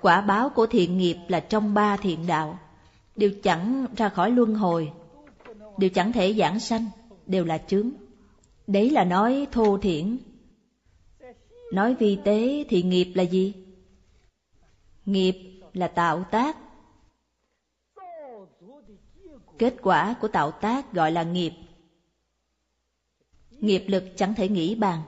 Quả 0.00 0.20
báo 0.20 0.48
của 0.48 0.66
thiện 0.66 0.98
nghiệp 0.98 1.16
là 1.28 1.40
trong 1.40 1.74
ba 1.74 1.96
thiện 1.96 2.26
đạo 2.26 2.58
Đều 3.16 3.30
chẳng 3.42 3.86
ra 3.96 4.08
khỏi 4.08 4.30
luân 4.30 4.54
hồi 4.54 4.92
đều 5.76 5.90
chẳng 5.90 6.12
thể 6.12 6.34
giảng 6.34 6.60
sanh, 6.60 6.86
đều 7.26 7.44
là 7.44 7.58
chướng. 7.58 7.90
Đấy 8.66 8.90
là 8.90 9.04
nói 9.04 9.46
thô 9.52 9.78
thiển. 9.78 10.18
Nói 11.72 11.94
vi 11.94 12.18
tế 12.24 12.64
thì 12.68 12.82
nghiệp 12.82 13.12
là 13.14 13.22
gì? 13.22 13.54
Nghiệp 15.04 15.60
là 15.72 15.88
tạo 15.88 16.24
tác. 16.30 16.56
Kết 19.58 19.74
quả 19.82 20.14
của 20.20 20.28
tạo 20.28 20.50
tác 20.50 20.92
gọi 20.92 21.12
là 21.12 21.22
nghiệp. 21.22 21.52
Nghiệp 23.50 23.84
lực 23.86 24.04
chẳng 24.16 24.34
thể 24.34 24.48
nghĩ 24.48 24.74
bàn. 24.74 25.02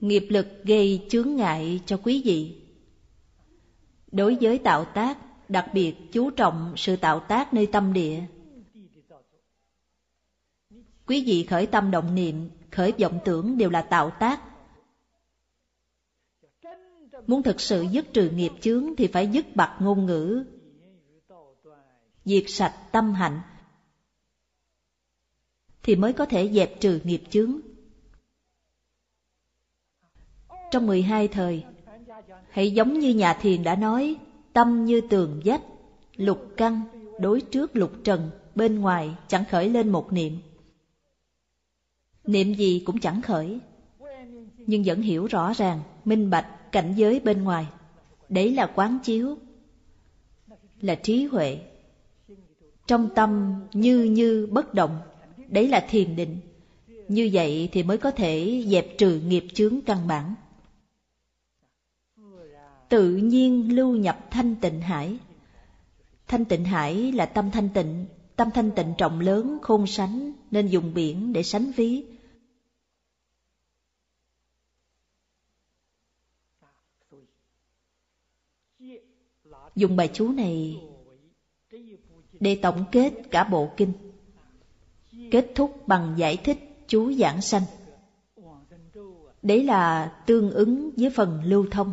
Nghiệp 0.00 0.26
lực 0.28 0.46
gây 0.64 1.06
chướng 1.08 1.36
ngại 1.36 1.80
cho 1.86 2.00
quý 2.02 2.22
vị. 2.24 2.63
Đối 4.14 4.36
với 4.40 4.58
tạo 4.58 4.84
tác, 4.84 5.18
đặc 5.48 5.70
biệt 5.74 5.94
chú 6.12 6.30
trọng 6.30 6.74
sự 6.76 6.96
tạo 6.96 7.20
tác 7.20 7.54
nơi 7.54 7.66
tâm 7.66 7.92
địa 7.92 8.22
Quý 11.06 11.24
vị 11.26 11.46
khởi 11.50 11.66
tâm 11.66 11.90
động 11.90 12.14
niệm, 12.14 12.50
khởi 12.70 12.92
vọng 12.98 13.18
tưởng 13.24 13.58
đều 13.58 13.70
là 13.70 13.82
tạo 13.82 14.10
tác. 14.10 14.40
Muốn 17.26 17.42
thực 17.42 17.60
sự 17.60 17.82
dứt 17.82 18.06
trừ 18.12 18.30
nghiệp 18.30 18.52
chướng 18.60 18.96
thì 18.96 19.06
phải 19.06 19.28
dứt 19.28 19.56
bặt 19.56 19.76
ngôn 19.80 20.06
ngữ, 20.06 20.44
diệt 22.24 22.44
sạch 22.48 22.74
tâm 22.92 23.14
hạnh, 23.14 23.40
thì 25.82 25.96
mới 25.96 26.12
có 26.12 26.26
thể 26.26 26.50
dẹp 26.52 26.80
trừ 26.80 27.00
nghiệp 27.04 27.22
chướng. 27.30 27.60
Trong 30.70 30.86
12 30.86 31.28
thời, 31.28 31.64
hãy 32.50 32.70
giống 32.70 32.98
như 32.98 33.14
nhà 33.14 33.34
thiền 33.34 33.62
đã 33.62 33.76
nói, 33.76 34.16
tâm 34.52 34.84
như 34.84 35.00
tường 35.00 35.40
vách, 35.44 35.62
lục 36.16 36.48
căn, 36.56 36.82
đối 37.20 37.40
trước 37.40 37.76
lục 37.76 37.92
trần, 38.04 38.30
bên 38.54 38.80
ngoài 38.80 39.14
chẳng 39.28 39.44
khởi 39.50 39.68
lên 39.68 39.88
một 39.88 40.12
niệm. 40.12 40.32
Niệm 42.24 42.54
gì 42.54 42.82
cũng 42.86 43.00
chẳng 43.00 43.22
khởi 43.22 43.58
Nhưng 44.58 44.82
vẫn 44.86 45.02
hiểu 45.02 45.26
rõ 45.26 45.52
ràng 45.52 45.80
Minh 46.04 46.30
bạch 46.30 46.72
cảnh 46.72 46.94
giới 46.96 47.20
bên 47.20 47.44
ngoài. 47.44 47.66
Đấy 48.28 48.52
là 48.52 48.66
quán 48.74 48.98
chiếu 49.04 49.38
Là 50.80 50.94
trí 50.94 51.24
huệ. 51.24 51.58
Trong 52.86 53.08
tâm 53.14 53.54
như 53.72 54.02
như 54.02 54.48
bất 54.50 54.74
động 54.74 54.98
Đấy 55.48 55.68
là 55.68 55.86
thiền 55.88 56.16
định. 56.16 56.36
Như 57.08 57.30
vậy 57.32 57.68
thì 57.72 57.82
mới 57.82 57.98
có 57.98 58.10
thể 58.10 58.64
dẹp 58.68 58.98
trừ 58.98 59.20
nghiệp 59.20 59.44
chướng 59.54 59.80
căn 59.86 59.98
bản. 60.08 60.34
Tự 62.94 63.16
nhiên 63.16 63.76
lưu 63.76 63.96
nhập 63.96 64.18
thanh 64.30 64.56
tịnh 64.56 64.80
hải 64.80 65.18
Thanh 66.26 66.44
tịnh 66.44 66.64
hải 66.64 67.12
là 67.12 67.26
tâm 67.26 67.50
thanh 67.50 67.68
tịnh, 67.74 68.06
Tâm 68.36 68.50
thanh 68.54 68.70
tịnh 68.70 68.94
trọng 68.98 69.20
lớn, 69.20 69.58
khôn 69.62 69.86
sánh, 69.86 70.32
Nên 70.50 70.66
dùng 70.66 70.94
biển 70.94 71.32
để 71.32 71.42
sánh 71.42 71.72
ví 71.76 72.04
Dùng 79.76 79.96
bài 79.96 80.10
chú 80.14 80.32
này 80.32 80.82
để 82.40 82.58
tổng 82.62 82.84
kết 82.92 83.12
cả 83.30 83.44
bộ 83.44 83.70
kinh. 83.76 83.92
Kết 85.30 85.52
thúc 85.54 85.88
bằng 85.88 86.14
giải 86.18 86.36
thích 86.36 86.58
chú 86.88 87.12
giảng 87.12 87.40
sanh. 87.40 87.62
Đấy 89.42 89.64
là 89.64 90.12
tương 90.26 90.50
ứng 90.50 90.90
với 90.96 91.10
phần 91.10 91.42
lưu 91.44 91.66
thông. 91.70 91.92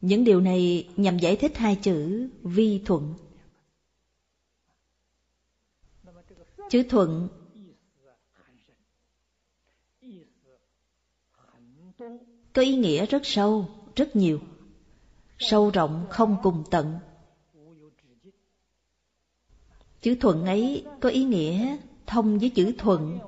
Những 0.00 0.24
điều 0.24 0.40
này 0.40 0.88
nhằm 0.96 1.18
giải 1.18 1.36
thích 1.36 1.56
hai 1.56 1.76
chữ 1.76 2.28
vi 2.42 2.80
thuận. 2.84 3.14
Chữ 6.70 6.82
thuận 6.88 7.28
có 12.52 12.62
ý 12.62 12.76
nghĩa 12.76 13.06
rất 13.06 13.22
sâu, 13.24 13.68
rất 13.96 14.16
nhiều. 14.16 14.40
Sâu 15.38 15.70
rộng 15.70 16.06
không 16.10 16.36
cùng 16.42 16.64
tận. 16.70 16.98
Chữ 20.00 20.14
thuận 20.20 20.46
ấy 20.46 20.84
có 21.00 21.08
ý 21.08 21.24
nghĩa 21.24 21.76
thông 22.06 22.38
với 22.38 22.48
chữ 22.48 22.72
thuận 22.78 23.18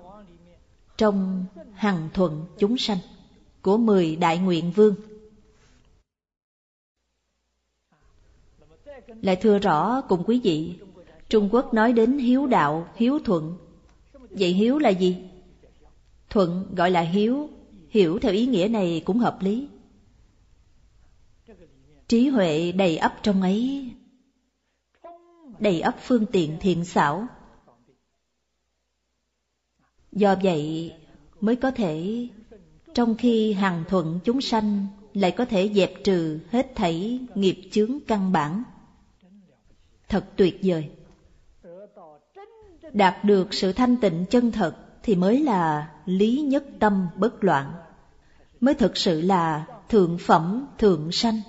trong 0.96 1.46
hằng 1.72 2.08
thuận 2.14 2.46
chúng 2.58 2.78
sanh 2.78 2.98
của 3.62 3.76
mười 3.76 4.16
đại 4.16 4.38
nguyện 4.38 4.70
vương 4.70 5.09
Lại 9.22 9.36
thưa 9.36 9.58
rõ 9.58 10.00
cùng 10.00 10.24
quý 10.26 10.40
vị, 10.44 10.78
Trung 11.28 11.48
Quốc 11.52 11.74
nói 11.74 11.92
đến 11.92 12.18
hiếu 12.18 12.46
đạo, 12.46 12.88
hiếu 12.96 13.18
thuận. 13.24 13.56
Vậy 14.30 14.52
hiếu 14.52 14.78
là 14.78 14.90
gì? 14.90 15.16
Thuận 16.30 16.74
gọi 16.76 16.90
là 16.90 17.00
hiếu, 17.00 17.48
hiểu 17.88 18.18
theo 18.18 18.32
ý 18.32 18.46
nghĩa 18.46 18.68
này 18.68 19.02
cũng 19.04 19.18
hợp 19.18 19.38
lý. 19.40 19.68
Trí 22.08 22.28
huệ 22.28 22.72
đầy 22.72 22.96
ấp 22.96 23.14
trong 23.22 23.42
ấy, 23.42 23.90
đầy 25.58 25.80
ấp 25.80 25.94
phương 26.00 26.26
tiện 26.26 26.56
thiện 26.60 26.84
xảo. 26.84 27.26
Do 30.12 30.36
vậy 30.42 30.92
mới 31.40 31.56
có 31.56 31.70
thể 31.70 32.28
trong 32.94 33.16
khi 33.16 33.52
hằng 33.52 33.84
thuận 33.88 34.20
chúng 34.24 34.40
sanh 34.40 34.86
lại 35.14 35.30
có 35.30 35.44
thể 35.44 35.70
dẹp 35.74 35.92
trừ 36.04 36.38
hết 36.50 36.72
thảy 36.74 37.20
nghiệp 37.34 37.60
chướng 37.72 37.98
căn 38.06 38.32
bản. 38.32 38.62
Thật 40.10 40.24
tuyệt 40.36 40.60
vời. 40.62 40.90
Đạt 42.92 43.24
được 43.24 43.54
sự 43.54 43.72
thanh 43.72 43.96
tịnh 43.96 44.24
chân 44.30 44.52
thật 44.52 44.74
thì 45.02 45.14
mới 45.14 45.42
là 45.42 45.90
lý 46.04 46.40
nhất 46.40 46.64
tâm 46.78 47.08
bất 47.16 47.44
loạn, 47.44 47.72
mới 48.60 48.74
thực 48.74 48.96
sự 48.96 49.20
là 49.20 49.66
thượng 49.88 50.18
phẩm 50.18 50.66
thượng 50.78 51.12
sanh. 51.12 51.40